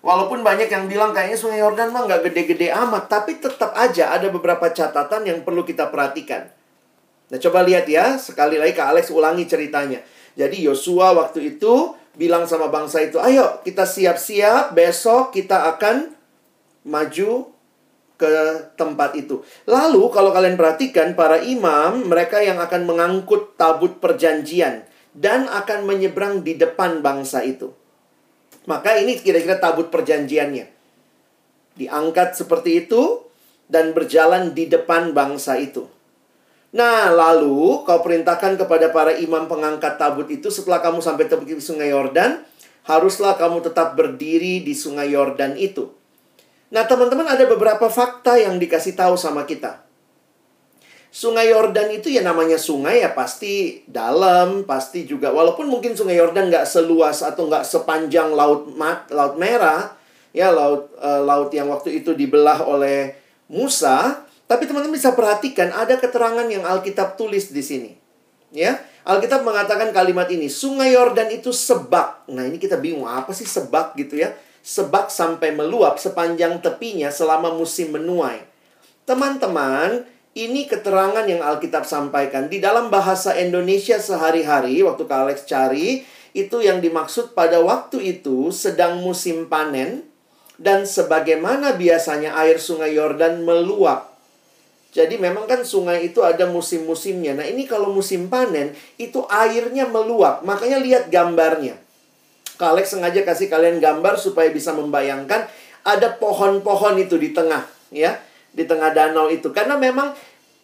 Walaupun 0.01 0.41
banyak 0.41 0.73
yang 0.73 0.89
bilang 0.89 1.13
kayaknya 1.13 1.37
Sungai 1.37 1.61
Yordan 1.61 1.93
mah 1.93 2.09
nggak 2.09 2.33
gede-gede 2.33 2.73
amat, 2.73 3.13
tapi 3.13 3.37
tetap 3.37 3.77
aja 3.77 4.17
ada 4.17 4.33
beberapa 4.33 4.73
catatan 4.73 5.29
yang 5.29 5.45
perlu 5.45 5.61
kita 5.61 5.93
perhatikan. 5.93 6.49
Nah, 7.29 7.37
coba 7.37 7.61
lihat 7.69 7.85
ya, 7.85 8.17
sekali 8.17 8.57
lagi 8.57 8.73
Kak 8.73 8.97
Alex 8.97 9.13
ulangi 9.13 9.45
ceritanya. 9.45 10.01
Jadi 10.41 10.65
Yosua 10.65 11.13
waktu 11.13 11.53
itu 11.57 11.93
bilang 12.17 12.49
sama 12.49 12.73
bangsa 12.73 13.05
itu, 13.05 13.21
"Ayo, 13.21 13.61
kita 13.61 13.85
siap-siap, 13.85 14.73
besok 14.73 15.37
kita 15.37 15.69
akan 15.77 16.17
maju 16.89 17.53
ke 18.21 18.33
tempat 18.77 19.17
itu." 19.17 19.41
Lalu 19.65 20.13
kalau 20.13 20.31
kalian 20.37 20.61
perhatikan 20.61 21.17
para 21.17 21.41
imam, 21.41 22.05
mereka 22.05 22.45
yang 22.45 22.61
akan 22.61 22.85
mengangkut 22.85 23.57
tabut 23.57 23.97
perjanjian 23.97 24.85
dan 25.17 25.49
akan 25.49 25.89
menyeberang 25.89 26.45
di 26.45 26.61
depan 26.61 27.01
bangsa 27.01 27.41
itu. 27.41 27.73
Maka 28.69 29.01
ini 29.01 29.17
kira-kira 29.17 29.57
tabut 29.57 29.89
perjanjiannya. 29.89 30.69
Diangkat 31.81 32.37
seperti 32.37 32.85
itu 32.85 33.25
dan 33.71 33.97
berjalan 33.97 34.53
di 34.53 34.69
depan 34.69 35.17
bangsa 35.17 35.57
itu. 35.57 35.89
Nah, 36.71 37.11
lalu 37.11 37.83
kau 37.83 37.99
perintahkan 37.99 38.55
kepada 38.55 38.95
para 38.95 39.11
imam 39.19 39.51
pengangkat 39.51 39.99
tabut 39.99 40.31
itu 40.31 40.55
setelah 40.55 40.79
kamu 40.79 41.03
sampai 41.03 41.27
tepi 41.27 41.59
sungai 41.59 41.91
Yordan, 41.91 42.47
haruslah 42.87 43.35
kamu 43.35 43.67
tetap 43.67 43.99
berdiri 43.99 44.63
di 44.63 44.75
sungai 44.75 45.11
Yordan 45.11 45.59
itu. 45.59 45.91
Nah, 46.71 46.87
teman-teman 46.87 47.27
ada 47.27 47.45
beberapa 47.51 47.91
fakta 47.91 48.39
yang 48.39 48.63
dikasih 48.63 48.95
tahu 48.95 49.19
sama 49.19 49.43
kita. 49.43 49.83
Sungai 51.11 51.51
Yordan 51.51 51.91
itu 51.91 52.07
ya 52.07 52.23
namanya 52.23 52.55
sungai 52.55 53.03
ya 53.03 53.11
pasti 53.11 53.83
dalam, 53.91 54.63
pasti 54.63 55.03
juga 55.11 55.35
walaupun 55.35 55.67
mungkin 55.67 55.99
Sungai 55.99 56.15
Yordan 56.15 56.47
nggak 56.55 56.71
seluas 56.71 57.27
atau 57.27 57.51
nggak 57.51 57.67
sepanjang 57.67 58.31
laut 58.31 58.71
mat, 58.79 59.11
laut 59.11 59.35
merah, 59.35 59.99
ya 60.31 60.55
laut 60.55 60.95
uh, 61.03 61.19
laut 61.19 61.51
yang 61.51 61.67
waktu 61.67 61.99
itu 61.99 62.15
dibelah 62.15 62.63
oleh 62.63 63.19
Musa, 63.51 64.23
tapi 64.47 64.71
teman-teman 64.71 64.95
bisa 64.95 65.11
perhatikan 65.11 65.75
ada 65.75 65.99
keterangan 65.99 66.47
yang 66.47 66.63
Alkitab 66.63 67.19
tulis 67.19 67.51
di 67.51 67.63
sini. 67.67 67.91
Ya, 68.55 68.79
Alkitab 69.03 69.43
mengatakan 69.43 69.91
kalimat 69.91 70.31
ini, 70.31 70.47
Sungai 70.47 70.95
Yordan 70.95 71.35
itu 71.35 71.51
sebak. 71.51 72.31
Nah, 72.31 72.47
ini 72.47 72.63
kita 72.63 72.79
bingung 72.79 73.07
apa 73.11 73.35
sih 73.35 73.47
sebak 73.47 73.99
gitu 73.99 74.15
ya? 74.15 74.31
Sebak 74.61 75.09
sampai 75.09 75.57
meluap 75.57 75.97
sepanjang 75.97 76.61
tepinya 76.61 77.09
selama 77.09 77.57
musim 77.57 77.97
menuai. 77.97 78.45
Teman-teman, 79.09 80.05
ini 80.37 80.69
keterangan 80.69 81.27
yang 81.27 81.43
Alkitab 81.43 81.89
sampaikan. 81.89 82.47
Di 82.47 82.63
dalam 82.63 82.93
bahasa 82.93 83.35
Indonesia 83.35 83.99
sehari-hari, 83.99 84.79
waktu 84.85 85.03
Kak 85.09 85.21
Alex 85.27 85.39
cari, 85.49 86.07
itu 86.31 86.63
yang 86.63 86.79
dimaksud 86.79 87.35
pada 87.35 87.59
waktu 87.59 88.21
itu 88.21 88.55
sedang 88.55 89.03
musim 89.03 89.51
panen, 89.51 90.07
dan 90.61 90.85
sebagaimana 90.85 91.75
biasanya 91.75 92.37
air 92.37 92.61
sungai 92.61 92.93
Yordan 92.95 93.43
meluap. 93.43 94.13
Jadi 94.91 95.17
memang 95.17 95.47
kan 95.47 95.63
sungai 95.63 96.11
itu 96.11 96.21
ada 96.21 96.51
musim-musimnya. 96.51 97.39
Nah 97.39 97.47
ini 97.47 97.65
kalau 97.65 97.95
musim 97.95 98.27
panen, 98.27 98.75
itu 99.01 99.23
airnya 99.31 99.87
meluap. 99.87 100.43
Makanya 100.43 100.83
lihat 100.83 101.05
gambarnya. 101.09 101.79
Kak 102.61 102.77
Alex 102.77 102.93
sengaja 102.93 103.25
kasih 103.25 103.49
kalian 103.49 103.81
gambar 103.81 104.21
supaya 104.21 104.53
bisa 104.53 104.77
membayangkan 104.77 105.49
ada 105.81 106.13
pohon-pohon 106.21 107.01
itu 107.01 107.17
di 107.17 107.33
tengah. 107.33 107.65
ya 107.89 108.21
di 108.51 108.67
tengah 108.67 108.91
danau 108.91 109.31
itu 109.31 109.55
karena 109.55 109.79
memang 109.79 110.11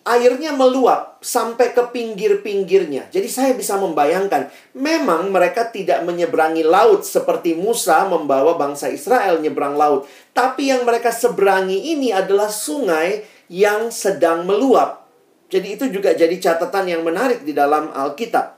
airnya 0.07 0.55
meluap 0.55 1.19
sampai 1.19 1.75
ke 1.75 1.83
pinggir-pinggirnya. 1.91 3.11
Jadi 3.11 3.27
saya 3.27 3.53
bisa 3.59 3.75
membayangkan, 3.75 4.47
memang 4.79 5.35
mereka 5.35 5.67
tidak 5.67 6.07
menyeberangi 6.07 6.63
laut 6.63 7.03
seperti 7.03 7.59
Musa 7.59 8.07
membawa 8.07 8.55
bangsa 8.55 8.87
Israel 8.87 9.43
nyebrang 9.43 9.75
laut. 9.75 10.07
Tapi 10.31 10.71
yang 10.71 10.87
mereka 10.87 11.11
seberangi 11.11 11.91
ini 11.91 12.15
adalah 12.15 12.47
sungai 12.47 13.27
yang 13.51 13.91
sedang 13.91 14.47
meluap. 14.47 15.11
Jadi 15.51 15.75
itu 15.75 15.85
juga 15.91 16.15
jadi 16.15 16.39
catatan 16.39 16.87
yang 16.87 17.03
menarik 17.03 17.43
di 17.43 17.51
dalam 17.51 17.91
Alkitab. 17.91 18.56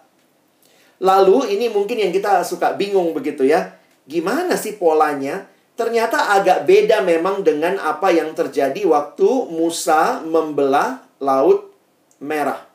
Lalu 0.99 1.55
ini 1.55 1.71
mungkin 1.71 1.99
yang 1.99 2.11
kita 2.11 2.43
suka 2.43 2.75
bingung 2.75 3.15
begitu 3.15 3.47
ya. 3.47 3.75
Gimana 4.09 4.59
sih 4.59 4.75
polanya? 4.75 5.47
ternyata 5.79 6.35
agak 6.35 6.67
beda 6.67 7.07
memang 7.07 7.47
dengan 7.47 7.79
apa 7.79 8.11
yang 8.11 8.35
terjadi 8.35 8.83
waktu 8.83 9.31
Musa 9.55 10.19
membelah 10.27 11.07
Laut 11.23 11.71
Merah. 12.19 12.67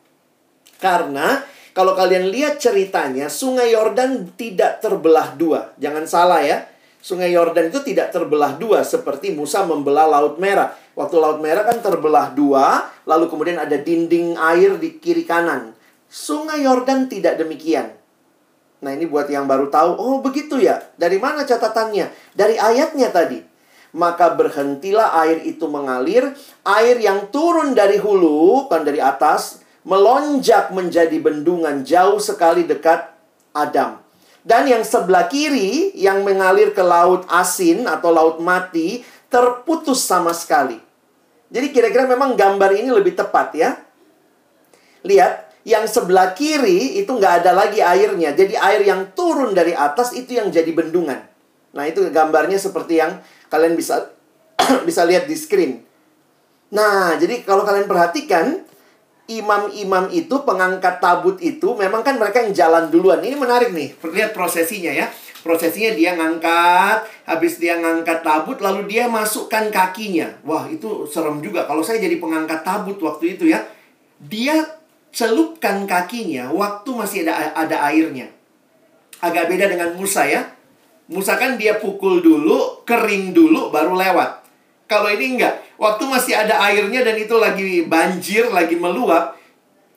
Karena 0.79 1.43
kalau 1.75 1.99
kalian 1.99 2.31
lihat 2.31 2.63
ceritanya, 2.63 3.27
Sungai 3.27 3.75
Yordan 3.75 4.31
tidak 4.39 4.79
terbelah 4.79 5.35
dua. 5.35 5.75
Jangan 5.75 6.07
salah 6.07 6.39
ya. 6.39 6.63
Sungai 7.03 7.35
Yordan 7.35 7.67
itu 7.67 7.83
tidak 7.83 8.15
terbelah 8.15 8.55
dua 8.55 8.87
seperti 8.87 9.35
Musa 9.35 9.67
membelah 9.67 10.07
Laut 10.07 10.39
Merah. 10.39 10.71
Waktu 10.95 11.15
Laut 11.19 11.39
Merah 11.43 11.67
kan 11.67 11.83
terbelah 11.83 12.31
dua, 12.31 12.87
lalu 13.03 13.27
kemudian 13.27 13.59
ada 13.59 13.75
dinding 13.75 14.39
air 14.39 14.79
di 14.79 14.95
kiri 14.95 15.27
kanan. 15.27 15.75
Sungai 16.07 16.63
Yordan 16.63 17.11
tidak 17.11 17.35
demikian. 17.35 17.91
Nah, 18.83 18.91
ini 18.91 19.07
buat 19.07 19.31
yang 19.31 19.47
baru 19.47 19.71
tahu, 19.71 19.95
oh 19.95 20.19
begitu 20.19 20.59
ya. 20.59 20.83
Dari 20.99 21.15
mana 21.15 21.47
catatannya? 21.47 22.35
Dari 22.35 22.59
ayatnya 22.59 23.07
tadi. 23.15 23.39
Maka 23.95 24.35
berhentilah 24.35 25.15
air 25.23 25.39
itu 25.47 25.69
mengalir, 25.71 26.35
air 26.67 26.99
yang 26.99 27.31
turun 27.31 27.71
dari 27.71 27.95
hulu, 27.95 28.67
kan 28.67 28.83
dari 28.83 28.99
atas, 28.99 29.63
melonjak 29.87 30.75
menjadi 30.75 31.15
bendungan 31.23 31.87
jauh 31.87 32.19
sekali 32.19 32.67
dekat 32.67 33.07
Adam. 33.55 34.03
Dan 34.43 34.67
yang 34.67 34.83
sebelah 34.83 35.31
kiri 35.31 35.95
yang 35.95 36.27
mengalir 36.27 36.75
ke 36.75 36.83
laut 36.83 37.23
asin 37.31 37.87
atau 37.87 38.11
laut 38.11 38.43
mati 38.43 39.07
terputus 39.31 40.03
sama 40.03 40.35
sekali. 40.35 40.75
Jadi 41.47 41.71
kira-kira 41.71 42.03
memang 42.03 42.35
gambar 42.35 42.75
ini 42.75 42.91
lebih 42.91 43.15
tepat 43.15 43.55
ya. 43.55 43.79
Lihat, 45.05 45.52
yang 45.63 45.87
sebelah 45.87 46.35
kiri 46.35 46.99
itu 46.99 47.07
nggak 47.07 47.43
ada 47.43 47.51
lagi 47.55 47.79
airnya. 47.79 48.35
Jadi 48.35 48.59
air 48.59 48.83
yang 48.83 49.15
turun 49.15 49.55
dari 49.55 49.71
atas 49.71 50.11
itu 50.11 50.35
yang 50.35 50.51
jadi 50.51 50.67
bendungan. 50.75 51.23
Nah, 51.73 51.83
itu 51.87 52.03
gambarnya 52.11 52.59
seperti 52.59 52.99
yang 52.99 53.23
kalian 53.47 53.79
bisa 53.79 54.11
bisa 54.87 55.07
lihat 55.07 55.25
di 55.25 55.35
screen. 55.39 55.81
Nah, 56.75 57.15
jadi 57.15 57.47
kalau 57.47 57.63
kalian 57.63 57.87
perhatikan, 57.87 58.65
imam-imam 59.31 60.11
itu 60.11 60.35
pengangkat 60.43 60.99
tabut 60.99 61.39
itu 61.39 61.71
memang 61.79 62.03
kan 62.03 62.19
mereka 62.19 62.43
yang 62.43 62.51
jalan 62.51 62.91
duluan. 62.91 63.23
Ini 63.23 63.39
menarik 63.39 63.71
nih. 63.71 63.95
Lihat 64.03 64.35
prosesinya 64.35 64.91
ya. 64.91 65.07
Prosesinya 65.43 65.91
dia 65.91 66.15
ngangkat, 66.15 67.03
habis 67.27 67.59
dia 67.59 67.75
ngangkat 67.75 68.23
tabut 68.23 68.63
lalu 68.63 68.87
dia 68.87 69.11
masukkan 69.11 69.67
kakinya. 69.71 70.39
Wah, 70.47 70.71
itu 70.71 71.03
serem 71.03 71.43
juga 71.43 71.67
kalau 71.67 71.83
saya 71.83 71.99
jadi 71.99 72.15
pengangkat 72.15 72.63
tabut 72.63 72.95
waktu 73.03 73.35
itu 73.35 73.51
ya. 73.51 73.59
Dia 74.23 74.82
celupkan 75.13 75.85
kakinya 75.85 76.49
waktu 76.49 76.89
masih 76.89 77.23
ada 77.23 77.53
ada 77.53 77.77
airnya. 77.93 78.27
Agak 79.21 79.47
beda 79.47 79.69
dengan 79.69 79.93
Musa 79.95 80.25
ya. 80.25 80.49
Musa 81.07 81.37
kan 81.37 81.55
dia 81.55 81.77
pukul 81.77 82.19
dulu, 82.19 82.83
kering 82.83 83.31
dulu 83.31 83.69
baru 83.69 83.93
lewat. 83.93 84.43
Kalau 84.89 85.07
ini 85.13 85.37
enggak, 85.37 85.63
waktu 85.79 86.03
masih 86.09 86.33
ada 86.35 86.59
airnya 86.67 87.05
dan 87.05 87.15
itu 87.15 87.35
lagi 87.37 87.85
banjir, 87.87 88.49
lagi 88.51 88.75
meluap, 88.75 89.37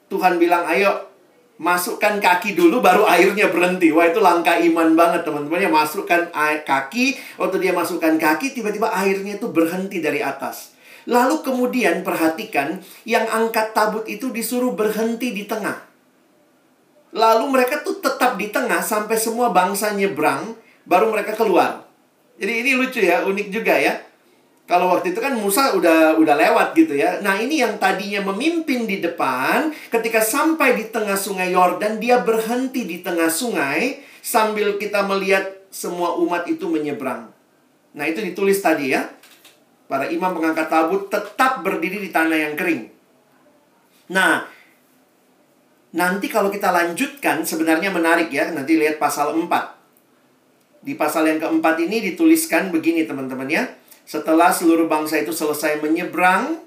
Tuhan 0.06 0.38
bilang, 0.38 0.62
"Ayo, 0.66 1.10
masukkan 1.58 2.22
kaki 2.22 2.54
dulu 2.54 2.78
baru 2.78 3.02
airnya 3.06 3.50
berhenti." 3.50 3.90
Wah, 3.90 4.06
itu 4.06 4.22
langkah 4.22 4.58
iman 4.58 4.94
banget, 4.94 5.26
teman-teman. 5.26 5.62
Ya, 5.62 5.70
masukkan 5.70 6.30
kaki, 6.62 7.18
waktu 7.38 7.56
dia 7.58 7.72
masukkan 7.74 8.14
kaki 8.14 8.54
tiba-tiba 8.54 8.90
airnya 8.94 9.38
itu 9.38 9.50
berhenti 9.50 9.98
dari 9.98 10.22
atas. 10.22 10.75
Lalu 11.06 11.42
kemudian 11.46 12.02
perhatikan, 12.02 12.82
yang 13.06 13.26
angkat 13.30 13.70
tabut 13.70 14.02
itu 14.10 14.34
disuruh 14.34 14.74
berhenti 14.74 15.30
di 15.30 15.46
tengah. 15.46 15.86
Lalu 17.14 17.46
mereka 17.48 17.80
tuh 17.86 18.02
tetap 18.02 18.34
di 18.34 18.50
tengah 18.50 18.82
sampai 18.82 19.14
semua 19.14 19.54
bangsa 19.54 19.94
nyebrang, 19.94 20.58
baru 20.82 21.08
mereka 21.14 21.38
keluar. 21.38 21.86
Jadi 22.36 22.52
ini 22.66 22.70
lucu 22.76 23.00
ya, 23.00 23.22
unik 23.24 23.48
juga 23.48 23.78
ya. 23.78 24.02
Kalau 24.66 24.90
waktu 24.90 25.14
itu 25.14 25.22
kan 25.22 25.30
Musa 25.38 25.78
udah 25.78 26.18
udah 26.18 26.34
lewat 26.34 26.74
gitu 26.74 26.98
ya. 26.98 27.22
Nah, 27.22 27.38
ini 27.38 27.62
yang 27.62 27.78
tadinya 27.78 28.26
memimpin 28.34 28.82
di 28.90 28.98
depan, 28.98 29.70
ketika 29.94 30.18
sampai 30.18 30.74
di 30.74 30.90
tengah 30.90 31.14
sungai 31.14 31.54
Yordan, 31.54 32.02
dia 32.02 32.18
berhenti 32.18 32.82
di 32.82 32.98
tengah 32.98 33.30
sungai 33.30 34.02
sambil 34.18 34.74
kita 34.74 35.06
melihat 35.06 35.46
semua 35.70 36.18
umat 36.18 36.50
itu 36.50 36.66
menyeberang. 36.66 37.30
Nah, 37.94 38.04
itu 38.10 38.18
ditulis 38.18 38.58
tadi 38.58 38.90
ya. 38.90 39.06
Para 39.86 40.10
imam 40.10 40.34
pengangkat 40.34 40.66
tabut 40.66 41.06
tetap 41.06 41.62
berdiri 41.62 42.02
di 42.02 42.10
tanah 42.10 42.34
yang 42.34 42.54
kering. 42.58 42.90
Nah, 44.10 44.46
nanti 45.94 46.26
kalau 46.26 46.50
kita 46.50 46.74
lanjutkan 46.74 47.46
sebenarnya 47.46 47.90
menarik 47.94 48.30
ya. 48.30 48.50
Nanti 48.50 48.78
lihat 48.78 48.98
pasal 48.98 49.34
4. 49.34 50.86
Di 50.86 50.94
pasal 50.94 51.26
yang 51.26 51.42
keempat 51.42 51.82
ini 51.82 52.02
dituliskan 52.14 52.70
begini 52.70 53.06
teman-teman 53.06 53.50
ya. 53.50 53.66
Setelah 54.06 54.54
seluruh 54.54 54.86
bangsa 54.86 55.18
itu 55.18 55.34
selesai 55.34 55.82
menyeberang, 55.82 56.62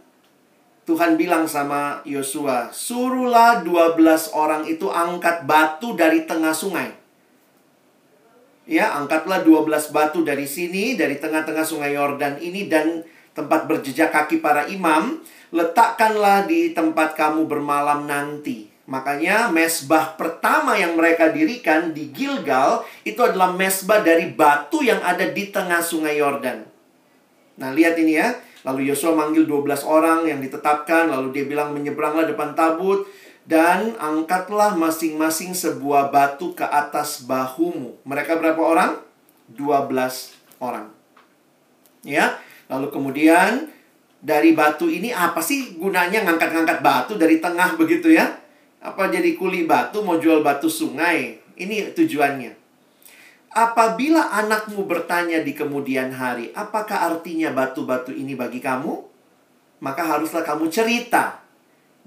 Tuhan 0.84 1.15
bilang 1.15 1.47
sama 1.47 2.03
Yosua, 2.03 2.76
suruhlah 2.76 3.63
12 3.63 4.36
orang 4.36 4.67
itu 4.67 4.91
angkat 4.91 5.47
batu 5.47 5.95
dari 5.95 6.28
tengah 6.28 6.51
sungai. 6.51 6.99
Ya, 8.70 8.93
angkatlah 8.93 9.41
12 9.41 9.89
batu 9.89 10.22
dari 10.22 10.45
sini, 10.45 10.93
dari 10.93 11.17
tengah-tengah 11.17 11.65
sungai 11.65 11.97
Yordan 11.97 12.38
ini 12.38 12.70
dan 12.70 13.01
tempat 13.34 13.65
berjejak 13.65 14.13
kaki 14.13 14.45
para 14.45 14.70
imam, 14.70 15.26
letakkanlah 15.49 16.45
di 16.45 16.78
tempat 16.78 17.17
kamu 17.17 17.49
bermalam 17.49 18.05
nanti. 18.05 18.70
Makanya 18.86 19.49
mesbah 19.49 20.13
pertama 20.13 20.78
yang 20.78 20.93
mereka 20.93 21.34
dirikan 21.34 21.97
di 21.97 22.13
Gilgal 22.13 22.86
itu 23.01 23.17
adalah 23.26 23.57
mesbah 23.57 24.05
dari 24.05 24.30
batu 24.30 24.86
yang 24.86 25.01
ada 25.01 25.26
di 25.26 25.49
tengah 25.49 25.82
sungai 25.82 26.22
Yordan. 26.22 26.61
Nah, 27.57 27.74
lihat 27.74 27.97
ini 27.97 28.22
ya. 28.22 28.38
Lalu 28.70 28.91
Yosua 28.91 29.17
manggil 29.17 29.49
12 29.49 29.82
orang 29.88 30.30
yang 30.30 30.43
ditetapkan, 30.43 31.09
lalu 31.09 31.32
dia 31.32 31.45
bilang 31.47 31.74
menyeberanglah 31.74 32.28
depan 32.28 32.53
tabut 32.53 33.07
dan 33.50 33.97
angkatlah 33.97 34.78
masing-masing 34.78 35.58
sebuah 35.58 36.14
batu 36.14 36.54
ke 36.54 36.62
atas 36.62 37.26
bahumu. 37.26 37.97
Mereka 38.06 38.38
berapa 38.38 38.62
orang? 38.62 39.02
12 39.50 39.89
orang. 40.62 40.93
Ya. 42.06 42.38
Lalu 42.70 42.93
kemudian 42.93 43.74
dari 44.22 44.54
batu 44.54 44.86
ini 44.86 45.10
apa 45.10 45.41
sih 45.41 45.82
gunanya 45.82 46.22
ngangkat-ngangkat 46.30 46.86
batu 46.86 47.18
dari 47.18 47.41
tengah 47.41 47.74
begitu 47.74 48.14
ya? 48.14 48.38
Apa 48.86 49.10
jadi 49.10 49.34
kuli 49.34 49.66
batu 49.66 50.06
mau 50.06 50.22
jual 50.22 50.45
batu 50.45 50.70
sungai? 50.70 51.41
Ini 51.58 51.97
tujuannya. 51.97 52.54
Apabila 53.50 54.30
anakmu 54.30 54.86
bertanya 54.86 55.41
di 55.41 55.58
kemudian 55.58 56.14
hari, 56.14 56.54
apakah 56.54 57.10
artinya 57.18 57.50
batu-batu 57.50 58.14
ini 58.14 58.38
bagi 58.38 58.62
kamu? 58.62 59.10
Maka 59.82 60.06
haruslah 60.06 60.45
kamu 60.45 60.70
cerita 60.70 61.49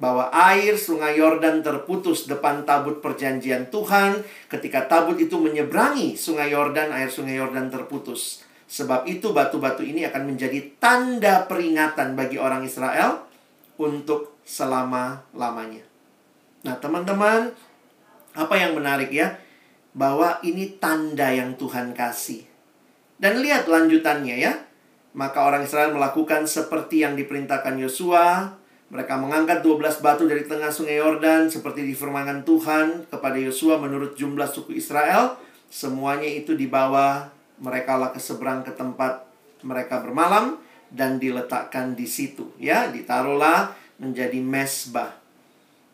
bahwa 0.01 0.33
air 0.33 0.75
sungai 0.75 1.21
Yordan 1.21 1.61
terputus 1.61 2.25
depan 2.27 2.65
tabut 2.65 3.05
perjanjian 3.05 3.69
Tuhan 3.69 4.25
ketika 4.49 4.89
tabut 4.89 5.21
itu 5.21 5.37
menyeberangi 5.37 6.17
sungai 6.17 6.51
Yordan, 6.51 6.91
air 6.91 7.13
sungai 7.13 7.37
Yordan 7.37 7.69
terputus. 7.69 8.43
Sebab 8.73 9.05
itu 9.05 9.37
batu-batu 9.37 9.85
ini 9.85 10.09
akan 10.09 10.33
menjadi 10.33 10.65
tanda 10.81 11.45
peringatan 11.45 12.17
bagi 12.17 12.41
orang 12.41 12.65
Israel 12.65 13.29
untuk 13.77 14.41
selama-lamanya. 14.49 15.85
Nah, 16.65 16.81
teman-teman, 16.81 17.53
apa 18.33 18.55
yang 18.57 18.73
menarik 18.73 19.13
ya? 19.13 19.37
Bahwa 19.93 20.41
ini 20.41 20.81
tanda 20.81 21.29
yang 21.37 21.53
Tuhan 21.61 21.93
kasih. 21.93 22.49
Dan 23.21 23.45
lihat 23.45 23.69
lanjutannya 23.69 24.41
ya. 24.41 24.57
Maka 25.13 25.45
orang 25.45 25.69
Israel 25.69 25.93
melakukan 25.93 26.49
seperti 26.49 27.05
yang 27.05 27.13
diperintahkan 27.13 27.77
Yosua. 27.77 28.57
Mereka 28.93 29.17
mengangkat 29.17 29.65
12 29.65 30.05
batu 30.05 30.29
dari 30.29 30.45
tengah 30.45 30.69
sungai 30.69 31.01
Yordan 31.01 31.49
seperti 31.49 31.81
difirmankan 31.89 32.45
Tuhan 32.45 33.09
kepada 33.09 33.41
Yosua 33.41 33.81
menurut 33.81 34.13
jumlah 34.13 34.45
suku 34.45 34.77
Israel. 34.77 35.41
Semuanya 35.73 36.29
itu 36.29 36.53
dibawa 36.53 37.33
mereka 37.63 37.97
lah 37.97 38.13
ke 38.13 38.21
seberang 38.21 38.61
ke 38.61 38.77
tempat 38.77 39.25
mereka 39.63 40.03
bermalam 40.03 40.59
dan 40.93 41.17
diletakkan 41.17 41.97
di 41.97 42.05
situ 42.05 42.53
ya 42.61 42.91
ditaruhlah 42.93 43.73
menjadi 43.97 44.37
mesbah 44.43 45.17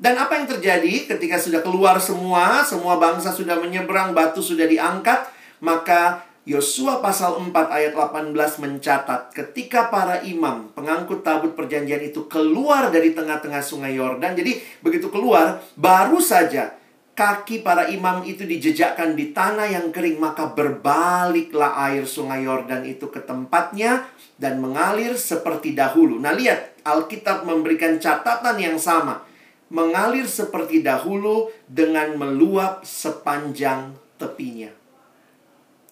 dan 0.01 0.18
apa 0.18 0.40
yang 0.40 0.46
terjadi 0.51 1.07
ketika 1.14 1.38
sudah 1.38 1.62
keluar 1.62 2.03
semua 2.03 2.66
semua 2.66 2.99
bangsa 2.99 3.30
sudah 3.30 3.61
menyeberang 3.62 4.16
batu 4.16 4.42
sudah 4.42 4.66
diangkat 4.66 5.28
maka 5.62 6.26
Yosua 6.49 7.05
pasal 7.05 7.36
4 7.36 7.53
ayat 7.53 7.92
18 7.92 8.32
mencatat 8.32 9.36
ketika 9.36 9.92
para 9.92 10.24
imam 10.24 10.72
pengangkut 10.72 11.20
tabut 11.20 11.53
perjanjian 11.53 12.01
itu 12.01 12.24
keluar 12.24 12.88
dari 12.88 13.12
tengah-tengah 13.12 13.61
sungai 13.61 13.92
Yordan 13.92 14.32
jadi 14.32 14.57
begitu 14.80 15.12
keluar 15.12 15.61
baru 15.76 16.16
saja 16.24 16.72
kaki 17.18 17.66
para 17.66 17.90
imam 17.90 18.22
itu 18.22 18.46
dijejakkan 18.46 19.18
di 19.18 19.34
tanah 19.34 19.66
yang 19.66 19.90
kering, 19.90 20.22
maka 20.22 20.55
berbaliklah 20.55 21.74
air 21.90 22.07
sungai 22.07 22.46
Yordan 22.46 22.86
itu 22.86 23.11
ke 23.11 23.18
tempatnya 23.18 24.07
dan 24.38 24.62
mengalir 24.62 25.18
seperti 25.18 25.74
dahulu. 25.74 26.22
Nah, 26.22 26.30
lihat, 26.30 26.78
Alkitab 26.86 27.42
memberikan 27.42 27.99
catatan 27.99 28.55
yang 28.62 28.78
sama. 28.78 29.26
Mengalir 29.66 30.30
seperti 30.30 30.78
dahulu 30.78 31.51
dengan 31.66 32.14
meluap 32.14 32.86
sepanjang 32.86 33.99
tepinya. 34.14 34.77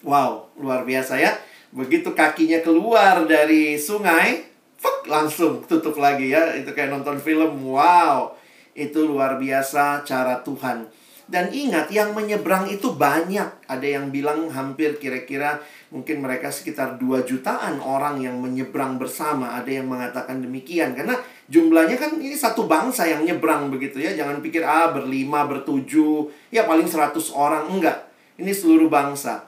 Wow, 0.05 0.53
luar 0.61 0.85
biasa 0.85 1.17
ya. 1.17 1.33
Begitu 1.73 2.13
kakinya 2.13 2.61
keluar 2.61 3.25
dari 3.25 3.81
sungai, 3.81 4.45
fuk, 4.77 5.09
langsung 5.09 5.65
tutup 5.65 5.97
lagi 5.97 6.29
ya. 6.29 6.53
Itu 6.53 6.73
kayak 6.73 6.93
nonton 6.93 7.17
film. 7.17 7.65
Wow, 7.65 8.37
itu 8.77 9.03
luar 9.05 9.41
biasa 9.41 10.05
cara 10.05 10.45
Tuhan. 10.45 10.85
Dan 11.27 11.51
ingat, 11.51 11.91
yang 11.91 12.15
menyeberang 12.15 12.71
itu 12.71 12.95
banyak. 12.95 13.67
Ada 13.67 13.83
yang 13.99 14.15
bilang 14.15 14.47
hampir 14.47 14.95
kira-kira 14.95 15.59
mungkin 15.91 16.23
mereka 16.23 16.47
sekitar 16.47 16.95
2 16.95 17.27
jutaan 17.27 17.83
orang 17.83 18.23
yang 18.23 18.39
menyeberang 18.39 18.95
bersama. 18.95 19.59
Ada 19.59 19.83
yang 19.83 19.91
mengatakan 19.91 20.39
demikian. 20.39 20.95
Karena 20.95 21.19
jumlahnya 21.51 21.99
kan 21.99 22.15
ini 22.15 22.31
satu 22.31 22.63
bangsa 22.63 23.11
yang 23.11 23.27
nyebrang 23.27 23.67
begitu 23.67 23.99
ya. 23.99 24.15
Jangan 24.15 24.39
pikir, 24.39 24.63
ah 24.63 24.95
berlima, 24.95 25.43
bertujuh. 25.43 26.31
Ya 26.47 26.63
paling 26.63 26.87
100 26.87 27.11
orang. 27.35 27.75
Enggak. 27.75 28.07
Ini 28.39 28.55
seluruh 28.55 28.87
bangsa. 28.87 29.46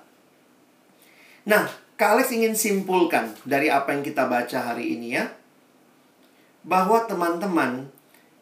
Nah, 1.47 1.67
Kak 1.99 2.15
Alex 2.15 2.31
ingin 2.31 2.55
simpulkan 2.55 3.35
dari 3.43 3.67
apa 3.67 3.91
yang 3.95 4.03
kita 4.03 4.27
baca 4.27 4.71
hari 4.71 4.95
ini 4.95 5.19
ya. 5.19 5.31
Bahwa 6.63 7.03
teman-teman, 7.07 7.87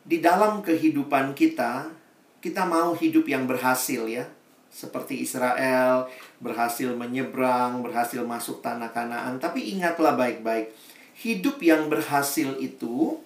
di 0.07 0.21
dalam 0.21 0.61
kehidupan 0.65 1.37
kita, 1.37 1.89
kita 2.41 2.65
mau 2.65 2.93
hidup 2.97 3.25
yang 3.29 3.45
berhasil 3.45 4.05
ya. 4.05 4.25
Seperti 4.69 5.25
Israel 5.25 6.05
berhasil 6.37 6.93
menyeberang, 6.93 7.81
berhasil 7.81 8.21
masuk 8.21 8.61
tanah 8.61 8.93
Kanaan. 8.93 9.41
Tapi 9.41 9.73
ingatlah 9.73 10.13
baik-baik, 10.13 10.69
hidup 11.17 11.57
yang 11.61 11.89
berhasil 11.89 12.53
itu 12.61 13.17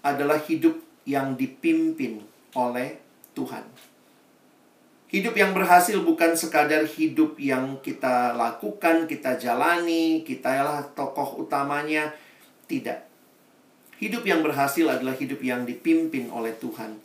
adalah 0.00 0.40
hidup 0.40 0.80
yang 1.04 1.36
dipimpin 1.36 2.24
oleh 2.56 3.00
Tuhan. 3.36 3.93
Hidup 5.14 5.38
yang 5.38 5.54
berhasil 5.54 5.94
bukan 6.02 6.34
sekadar 6.34 6.82
hidup 6.90 7.38
yang 7.38 7.78
kita 7.78 8.34
lakukan, 8.34 9.06
kita 9.06 9.38
jalani, 9.38 10.26
kita 10.26 10.58
adalah 10.58 10.90
tokoh 10.90 11.38
utamanya. 11.38 12.10
Tidak. 12.66 12.98
Hidup 14.02 14.26
yang 14.26 14.42
berhasil 14.42 14.82
adalah 14.90 15.14
hidup 15.14 15.38
yang 15.38 15.62
dipimpin 15.62 16.34
oleh 16.34 16.58
Tuhan. 16.58 16.98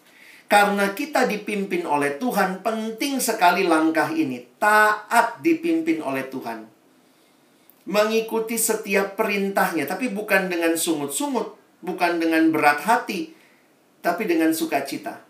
Karena 0.50 0.98
kita 0.98 1.30
dipimpin 1.30 1.86
oleh 1.86 2.18
Tuhan, 2.18 2.66
penting 2.66 3.22
sekali 3.22 3.70
langkah 3.70 4.10
ini. 4.10 4.42
Taat 4.58 5.46
dipimpin 5.46 6.02
oleh 6.02 6.26
Tuhan. 6.34 6.66
Mengikuti 7.86 8.58
setiap 8.58 9.22
perintahnya, 9.22 9.86
tapi 9.86 10.10
bukan 10.10 10.50
dengan 10.50 10.74
sungut-sungut, 10.74 11.54
bukan 11.86 12.18
dengan 12.18 12.50
berat 12.50 12.82
hati, 12.82 13.38
tapi 14.02 14.26
dengan 14.26 14.50
sukacita. 14.50 15.29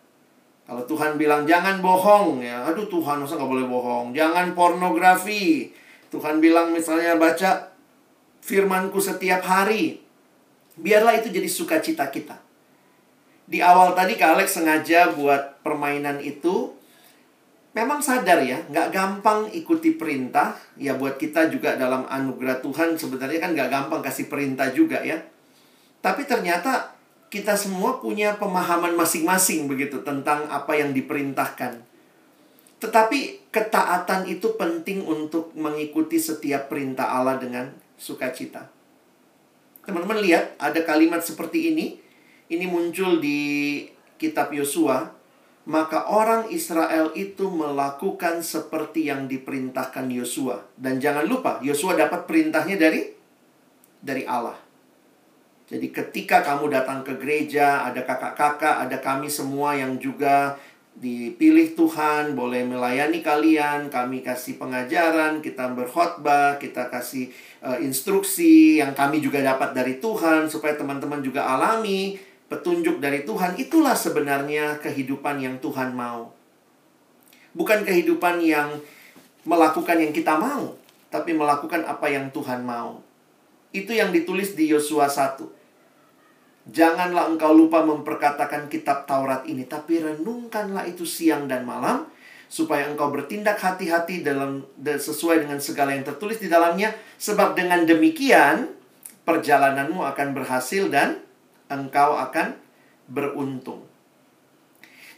Kalau 0.69 0.85
Tuhan 0.85 1.17
bilang 1.17 1.49
jangan 1.49 1.81
bohong, 1.81 2.45
ya, 2.45 2.61
aduh 2.61 2.85
Tuhan 2.85 3.25
masa 3.25 3.41
nggak 3.41 3.49
boleh 3.49 3.65
bohong. 3.65 4.13
Jangan 4.13 4.53
pornografi. 4.53 5.73
Tuhan 6.13 6.37
bilang 6.37 6.69
misalnya 6.69 7.17
baca 7.17 7.73
firmanku 8.45 9.01
setiap 9.01 9.41
hari. 9.41 9.97
Biarlah 10.77 11.17
itu 11.17 11.33
jadi 11.33 11.49
sukacita 11.49 12.13
kita 12.13 12.37
di 13.49 13.65
awal 13.65 13.97
tadi 13.97 14.13
Kak 14.13 14.37
Alex 14.37 14.61
sengaja 14.61 15.09
buat 15.17 15.65
permainan 15.65 16.21
itu 16.21 16.69
memang 17.73 17.97
sadar 17.97 18.45
ya, 18.45 18.61
nggak 18.69 18.93
gampang 18.93 19.49
ikuti 19.49 19.97
perintah. 19.97 20.53
Ya 20.77 20.93
buat 20.93 21.17
kita 21.17 21.49
juga 21.49 21.73
dalam 21.73 22.05
anugerah 22.05 22.61
Tuhan 22.61 22.93
sebenarnya 22.93 23.41
kan 23.41 23.57
nggak 23.57 23.69
gampang 23.73 24.05
kasih 24.05 24.29
perintah 24.29 24.69
juga 24.69 25.01
ya. 25.01 25.17
Tapi 25.99 26.29
ternyata 26.29 26.93
kita 27.29 27.53
semua 27.53 28.01
punya 28.01 28.37
pemahaman 28.41 28.97
masing-masing 28.97 29.69
begitu 29.69 30.01
tentang 30.01 30.49
apa 30.49 30.73
yang 30.73 30.91
diperintahkan. 30.97 31.85
Tetapi 32.81 33.49
ketaatan 33.53 34.25
itu 34.25 34.57
penting 34.57 35.05
untuk 35.05 35.53
mengikuti 35.53 36.17
setiap 36.17 36.73
perintah 36.73 37.13
Allah 37.13 37.37
dengan 37.37 37.69
sukacita. 38.01 38.65
Teman-teman 39.85 40.21
lihat 40.21 40.57
ada 40.57 40.81
kalimat 40.85 41.21
seperti 41.21 41.73
ini 41.73 41.97
ini 42.49 42.65
muncul 42.65 43.21
di 43.21 43.85
kitab 44.17 44.49
Yosua, 44.49 45.13
maka 45.69 46.09
orang 46.09 46.49
Israel 46.49 47.13
itu 47.13 47.45
melakukan 47.45 48.41
seperti 48.41 49.05
yang 49.05 49.29
diperintahkan 49.29 50.09
Yosua. 50.09 50.65
Dan 50.73 50.97
jangan 50.97 51.29
lupa, 51.29 51.61
Yosua 51.61 51.93
dapat 51.93 52.25
perintahnya 52.25 52.73
dari 52.79 53.05
dari 54.01 54.25
Allah. 54.25 54.68
Jadi 55.69 55.93
ketika 55.93 56.41
kamu 56.41 56.73
datang 56.73 57.05
ke 57.05 57.13
gereja, 57.21 57.85
ada 57.85 58.01
kakak-kakak, 58.01 58.89
ada 58.89 58.97
kami 58.97 59.29
semua 59.29 59.77
yang 59.77 60.01
juga 60.01 60.57
dipilih 60.97 61.77
Tuhan, 61.77 62.33
boleh 62.33 62.65
melayani 62.65 63.21
kalian, 63.21 63.87
kami 63.87 64.25
kasih 64.25 64.57
pengajaran, 64.57 65.45
kita 65.45 65.69
berkhotbah, 65.71 66.57
kita 66.57 66.89
kasih 66.89 67.29
uh, 67.61 67.77
instruksi 67.77 68.81
yang 68.81 68.97
kami 68.97 69.21
juga 69.21 69.45
dapat 69.45 69.77
dari 69.77 70.01
Tuhan 70.01 70.49
supaya 70.49 70.73
teman-teman 70.73 71.21
juga 71.21 71.45
alami 71.45 72.17
petunjuk 72.49 72.97
dari 72.97 73.23
Tuhan, 73.23 73.55
itulah 73.61 73.93
sebenarnya 73.93 74.81
kehidupan 74.81 75.37
yang 75.37 75.61
Tuhan 75.61 75.93
mau. 75.93 76.33
Bukan 77.53 77.85
kehidupan 77.85 78.41
yang 78.41 78.81
melakukan 79.45 80.01
yang 80.01 80.09
kita 80.09 80.33
mau, 80.35 80.73
tapi 81.13 81.37
melakukan 81.37 81.85
apa 81.85 82.09
yang 82.09 82.33
Tuhan 82.33 82.65
mau. 82.65 83.05
Itu 83.69 83.93
yang 83.93 84.09
ditulis 84.09 84.57
di 84.57 84.65
Yosua 84.65 85.05
1. 85.05 85.58
Janganlah 86.69 87.33
engkau 87.33 87.55
lupa 87.57 87.81
memperkatakan 87.81 88.69
kitab 88.69 89.09
Taurat 89.09 89.41
ini, 89.49 89.65
tapi 89.65 90.05
renungkanlah 90.05 90.85
itu 90.85 91.01
siang 91.01 91.49
dan 91.49 91.65
malam, 91.65 92.05
supaya 92.45 92.85
engkau 92.85 93.09
bertindak 93.09 93.57
hati-hati 93.57 94.21
dalam 94.21 94.61
sesuai 94.77 95.49
dengan 95.49 95.57
segala 95.57 95.97
yang 95.97 96.05
tertulis 96.05 96.37
di 96.37 96.45
dalamnya, 96.45 96.93
sebab 97.17 97.57
dengan 97.57 97.89
demikian 97.89 98.69
perjalananmu 99.25 100.01
akan 100.13 100.27
berhasil 100.37 100.89
dan 100.93 101.21
engkau 101.69 102.17
akan 102.17 102.53
beruntung. 103.09 103.89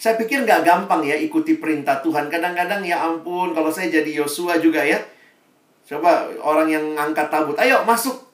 Saya 0.02 0.18
pikir 0.18 0.48
nggak 0.48 0.66
gampang 0.66 1.06
ya 1.06 1.14
ikuti 1.14 1.62
perintah 1.62 2.02
Tuhan. 2.02 2.32
Kadang-kadang 2.32 2.82
ya 2.82 3.06
ampun, 3.06 3.54
kalau 3.54 3.70
saya 3.70 3.92
jadi 3.92 4.24
Yosua 4.24 4.58
juga 4.58 4.82
ya. 4.82 4.98
Coba 5.86 6.32
orang 6.42 6.72
yang 6.72 6.86
angkat 6.96 7.28
tabut, 7.30 7.60
ayo 7.60 7.84
masuk. 7.84 8.31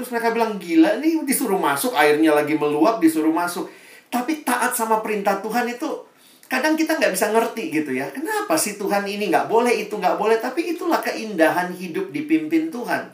Terus 0.00 0.16
mereka 0.16 0.32
bilang, 0.32 0.56
gila 0.56 0.96
nih 0.96 1.20
disuruh 1.28 1.60
masuk, 1.60 1.92
airnya 1.92 2.32
lagi 2.32 2.56
meluap, 2.56 3.04
disuruh 3.04 3.36
masuk. 3.36 3.68
Tapi 4.08 4.40
taat 4.40 4.72
sama 4.72 5.04
perintah 5.04 5.44
Tuhan 5.44 5.68
itu 5.68 6.08
kadang 6.48 6.72
kita 6.72 6.96
nggak 6.96 7.12
bisa 7.12 7.28
ngerti 7.28 7.68
gitu 7.68 7.92
ya. 7.92 8.08
Kenapa 8.08 8.56
sih 8.56 8.80
Tuhan 8.80 9.04
ini 9.04 9.28
nggak 9.28 9.44
boleh, 9.44 9.76
itu 9.76 10.00
nggak 10.00 10.16
boleh. 10.16 10.40
Tapi 10.40 10.72
itulah 10.72 11.04
keindahan 11.04 11.76
hidup 11.76 12.16
dipimpin 12.16 12.72
Tuhan. 12.72 13.12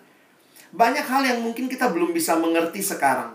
Banyak 0.70 1.02
hal 1.10 1.26
yang 1.26 1.42
mungkin 1.42 1.66
kita 1.66 1.90
belum 1.90 2.14
bisa 2.14 2.38
mengerti 2.38 2.86
sekarang. 2.86 3.34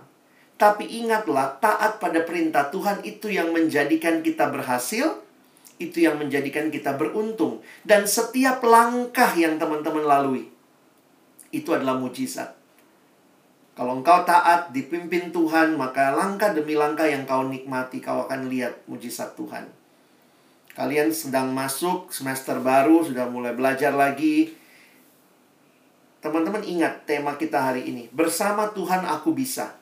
Tapi 0.55 0.87
ingatlah, 0.87 1.59
taat 1.59 1.99
pada 1.99 2.23
perintah 2.23 2.71
Tuhan 2.71 3.03
itu 3.03 3.27
yang 3.27 3.51
menjadikan 3.51 4.23
kita 4.23 4.47
berhasil, 4.47 5.19
itu 5.75 6.07
yang 6.07 6.15
menjadikan 6.15 6.71
kita 6.71 6.95
beruntung. 6.95 7.59
Dan 7.83 8.07
setiap 8.07 8.63
langkah 8.63 9.35
yang 9.35 9.59
teman-teman 9.59 10.07
lalui, 10.07 10.47
itu 11.51 11.67
adalah 11.75 11.99
mujizat. 11.99 12.60
Kalau 13.81 13.97
engkau 13.97 14.21
taat, 14.29 14.69
dipimpin 14.69 15.33
Tuhan, 15.33 15.73
maka 15.73 16.13
langkah 16.13 16.53
demi 16.53 16.77
langkah 16.77 17.09
yang 17.09 17.25
kau 17.25 17.49
nikmati, 17.49 17.97
kau 17.97 18.29
akan 18.29 18.45
lihat 18.45 18.85
mujizat 18.85 19.33
Tuhan. 19.33 19.65
Kalian 20.77 21.09
sedang 21.09 21.49
masuk 21.49 22.13
semester 22.13 22.61
baru, 22.61 23.01
sudah 23.01 23.25
mulai 23.25 23.57
belajar 23.57 23.89
lagi. 23.89 24.53
Teman-teman 26.21 26.61
ingat 26.61 27.09
tema 27.09 27.33
kita 27.41 27.57
hari 27.57 27.89
ini. 27.89 28.05
Bersama 28.13 28.69
Tuhan 28.69 29.01
aku 29.01 29.33
bisa. 29.33 29.73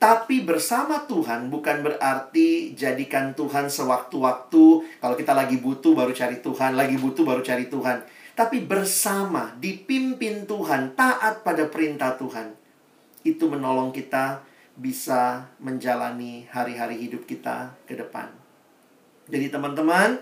Tapi 0.00 0.48
bersama 0.48 1.04
Tuhan 1.04 1.52
bukan 1.52 1.84
berarti 1.84 2.72
jadikan 2.72 3.36
Tuhan 3.36 3.68
sewaktu-waktu. 3.68 4.64
Kalau 5.04 5.16
kita 5.20 5.36
lagi 5.36 5.60
butuh 5.60 5.92
baru 5.92 6.16
cari 6.16 6.40
Tuhan, 6.40 6.80
lagi 6.80 6.96
butuh 6.96 7.28
baru 7.28 7.44
cari 7.44 7.68
Tuhan. 7.68 8.08
Tapi 8.32 8.64
bersama, 8.64 9.52
dipimpin 9.60 10.48
Tuhan, 10.48 10.96
taat 10.96 11.44
pada 11.44 11.68
perintah 11.68 12.16
Tuhan. 12.16 12.61
Itu 13.22 13.46
menolong 13.48 13.94
kita 13.94 14.42
bisa 14.76 15.46
menjalani 15.60 16.48
hari-hari 16.48 16.98
hidup 16.98 17.28
kita 17.28 17.72
ke 17.84 17.94
depan. 17.94 18.28
Jadi 19.28 19.52
teman-teman, 19.52 20.18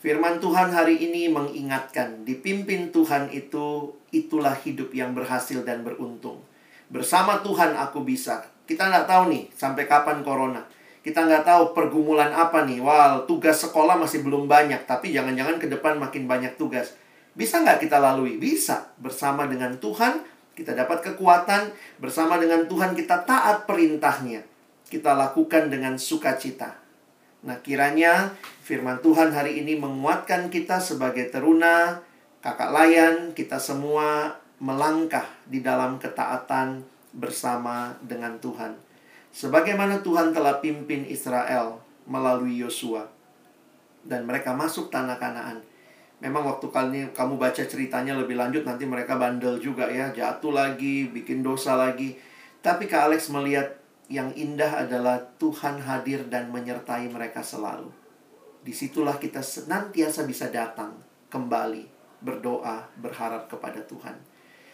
firman 0.00 0.38
Tuhan 0.40 0.72
hari 0.72 0.96
ini 0.98 1.28
mengingatkan, 1.28 2.24
dipimpin 2.24 2.94
Tuhan 2.94 3.28
itu, 3.34 3.92
itulah 4.14 4.56
hidup 4.64 4.94
yang 4.94 5.12
berhasil 5.12 5.60
dan 5.66 5.84
beruntung. 5.84 6.40
Bersama 6.88 7.44
Tuhan 7.44 7.76
aku 7.76 8.00
bisa. 8.06 8.40
Kita 8.64 8.88
nggak 8.88 9.08
tahu 9.08 9.22
nih 9.32 9.44
sampai 9.52 9.84
kapan 9.84 10.24
corona. 10.24 10.64
Kita 11.04 11.24
nggak 11.24 11.44
tahu 11.44 11.62
pergumulan 11.72 12.32
apa 12.32 12.64
nih. 12.64 12.80
Wah, 12.80 13.24
tugas 13.24 13.60
sekolah 13.64 13.96
masih 13.96 14.24
belum 14.24 14.48
banyak. 14.48 14.84
Tapi 14.84 15.12
jangan-jangan 15.12 15.56
ke 15.60 15.68
depan 15.68 15.96
makin 15.96 16.28
banyak 16.28 16.56
tugas. 16.60 16.96
Bisa 17.32 17.64
nggak 17.64 17.84
kita 17.84 18.00
lalui? 18.00 18.36
Bisa. 18.36 18.92
Bersama 19.00 19.48
dengan 19.48 19.76
Tuhan, 19.80 20.20
kita 20.58 20.74
dapat 20.74 21.06
kekuatan. 21.06 21.70
Bersama 22.02 22.42
dengan 22.42 22.66
Tuhan, 22.66 22.98
kita 22.98 23.22
taat 23.22 23.70
perintahnya. 23.70 24.42
Kita 24.90 25.14
lakukan 25.14 25.70
dengan 25.70 25.94
sukacita. 25.94 26.74
Nah, 27.46 27.62
kiranya 27.62 28.34
firman 28.66 28.98
Tuhan 28.98 29.30
hari 29.30 29.62
ini 29.62 29.78
menguatkan 29.78 30.50
kita 30.50 30.82
sebagai 30.82 31.30
teruna, 31.30 32.02
kakak 32.42 32.74
layan, 32.74 33.30
kita 33.30 33.62
semua 33.62 34.34
melangkah 34.58 35.30
di 35.46 35.62
dalam 35.62 36.02
ketaatan 36.02 36.82
bersama 37.14 37.94
dengan 38.02 38.42
Tuhan. 38.42 38.74
Sebagaimana 39.30 40.02
Tuhan 40.02 40.34
telah 40.34 40.58
pimpin 40.58 41.06
Israel 41.06 41.78
melalui 42.10 42.58
Yosua. 42.58 43.06
Dan 44.02 44.26
mereka 44.26 44.56
masuk 44.56 44.90
tanah 44.90 45.20
kanaan. 45.20 45.62
Memang 46.18 46.42
waktu 46.50 46.66
kali 46.66 46.98
kamu 47.14 47.38
baca 47.38 47.62
ceritanya 47.62 48.18
lebih 48.18 48.34
lanjut 48.34 48.66
nanti 48.66 48.82
mereka 48.82 49.14
bandel 49.14 49.62
juga 49.62 49.86
ya. 49.86 50.10
Jatuh 50.10 50.50
lagi, 50.50 51.06
bikin 51.06 51.46
dosa 51.46 51.78
lagi. 51.78 52.18
Tapi 52.58 52.90
Kak 52.90 53.06
Alex 53.06 53.30
melihat 53.30 53.78
yang 54.10 54.34
indah 54.34 54.82
adalah 54.82 55.22
Tuhan 55.38 55.78
hadir 55.78 56.26
dan 56.26 56.50
menyertai 56.50 57.06
mereka 57.06 57.38
selalu. 57.38 57.94
Di 58.66 58.74
situlah 58.74 59.14
kita 59.14 59.38
senantiasa 59.38 60.26
bisa 60.26 60.50
datang 60.50 60.98
kembali, 61.30 61.86
berdoa, 62.18 62.90
berharap 62.98 63.46
kepada 63.46 63.78
Tuhan. 63.86 64.18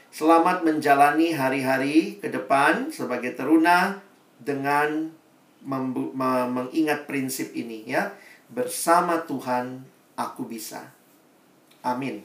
Selamat 0.09 0.65
menjalani 0.65 1.37
hari-hari 1.37 2.23
ke 2.25 2.33
depan 2.33 2.89
sebagai 2.89 3.37
teruna 3.37 4.01
dengan 4.41 5.13
mengingat 5.61 7.05
prinsip 7.05 7.53
ini 7.53 7.85
ya. 7.85 8.17
Bersama 8.49 9.21
Tuhan 9.29 9.85
aku 10.17 10.49
bisa. 10.49 10.95
Amin. 11.85 12.25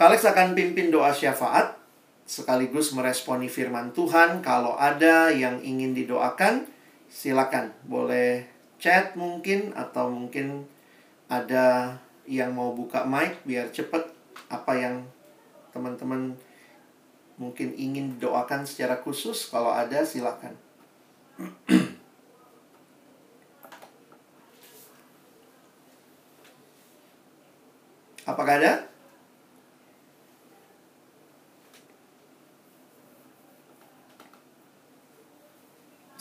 Kalex 0.00 0.24
akan 0.24 0.56
pimpin 0.56 0.88
doa 0.88 1.12
syafaat 1.12 1.76
sekaligus 2.24 2.96
meresponi 2.96 3.52
firman 3.52 3.92
Tuhan. 3.92 4.40
Kalau 4.40 4.74
ada 4.80 5.28
yang 5.28 5.60
ingin 5.60 5.92
didoakan, 5.92 6.64
silakan. 7.12 7.76
Boleh 7.84 8.48
chat 8.80 9.12
mungkin 9.14 9.76
atau 9.76 10.08
mungkin 10.08 10.64
ada 11.28 12.00
yang 12.24 12.56
mau 12.56 12.72
buka 12.72 13.04
mic 13.04 13.44
biar 13.44 13.68
cepet 13.68 14.08
apa 14.48 14.72
yang 14.74 15.04
teman-teman 15.76 16.32
mungkin 17.36 17.76
ingin 17.76 18.16
doakan 18.16 18.64
secara 18.64 19.00
khusus, 19.04 19.52
kalau 19.52 19.72
ada 19.72 20.00
silakan. 20.00 20.56
Apakah 28.22 28.54
ada? 28.58 28.86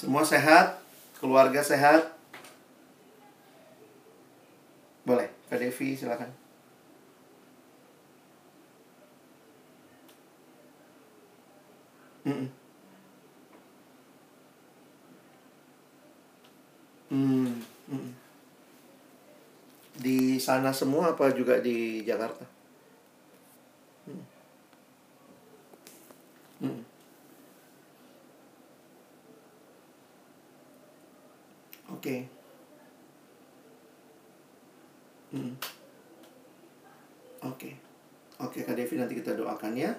Semua 0.02 0.26
sehat? 0.26 0.82
Keluarga 1.22 1.62
sehat? 1.62 2.10
Boleh, 5.06 5.30
Kak 5.45 5.62
Devi 5.62 5.93
silakan. 5.93 6.34
Hmm. 12.26 12.49
Hmm. 17.10 17.62
hmm. 17.89 18.21
Di 20.02 20.41
sana 20.41 20.74
semua 20.74 21.14
apa 21.14 21.30
juga 21.30 21.62
di 21.62 22.02
Jakarta? 22.02 22.45
Hmm. 24.10 24.24
Hmm. 26.62 26.82
Oke. 31.93 32.16
Hmm. 35.32 35.54
Oke. 37.45 37.72
Oke, 38.41 38.66
Kak 38.66 38.74
Devi 38.74 38.97
nanti 38.97 39.14
kita 39.22 39.38
doakan 39.38 39.74
ya. 39.78 39.93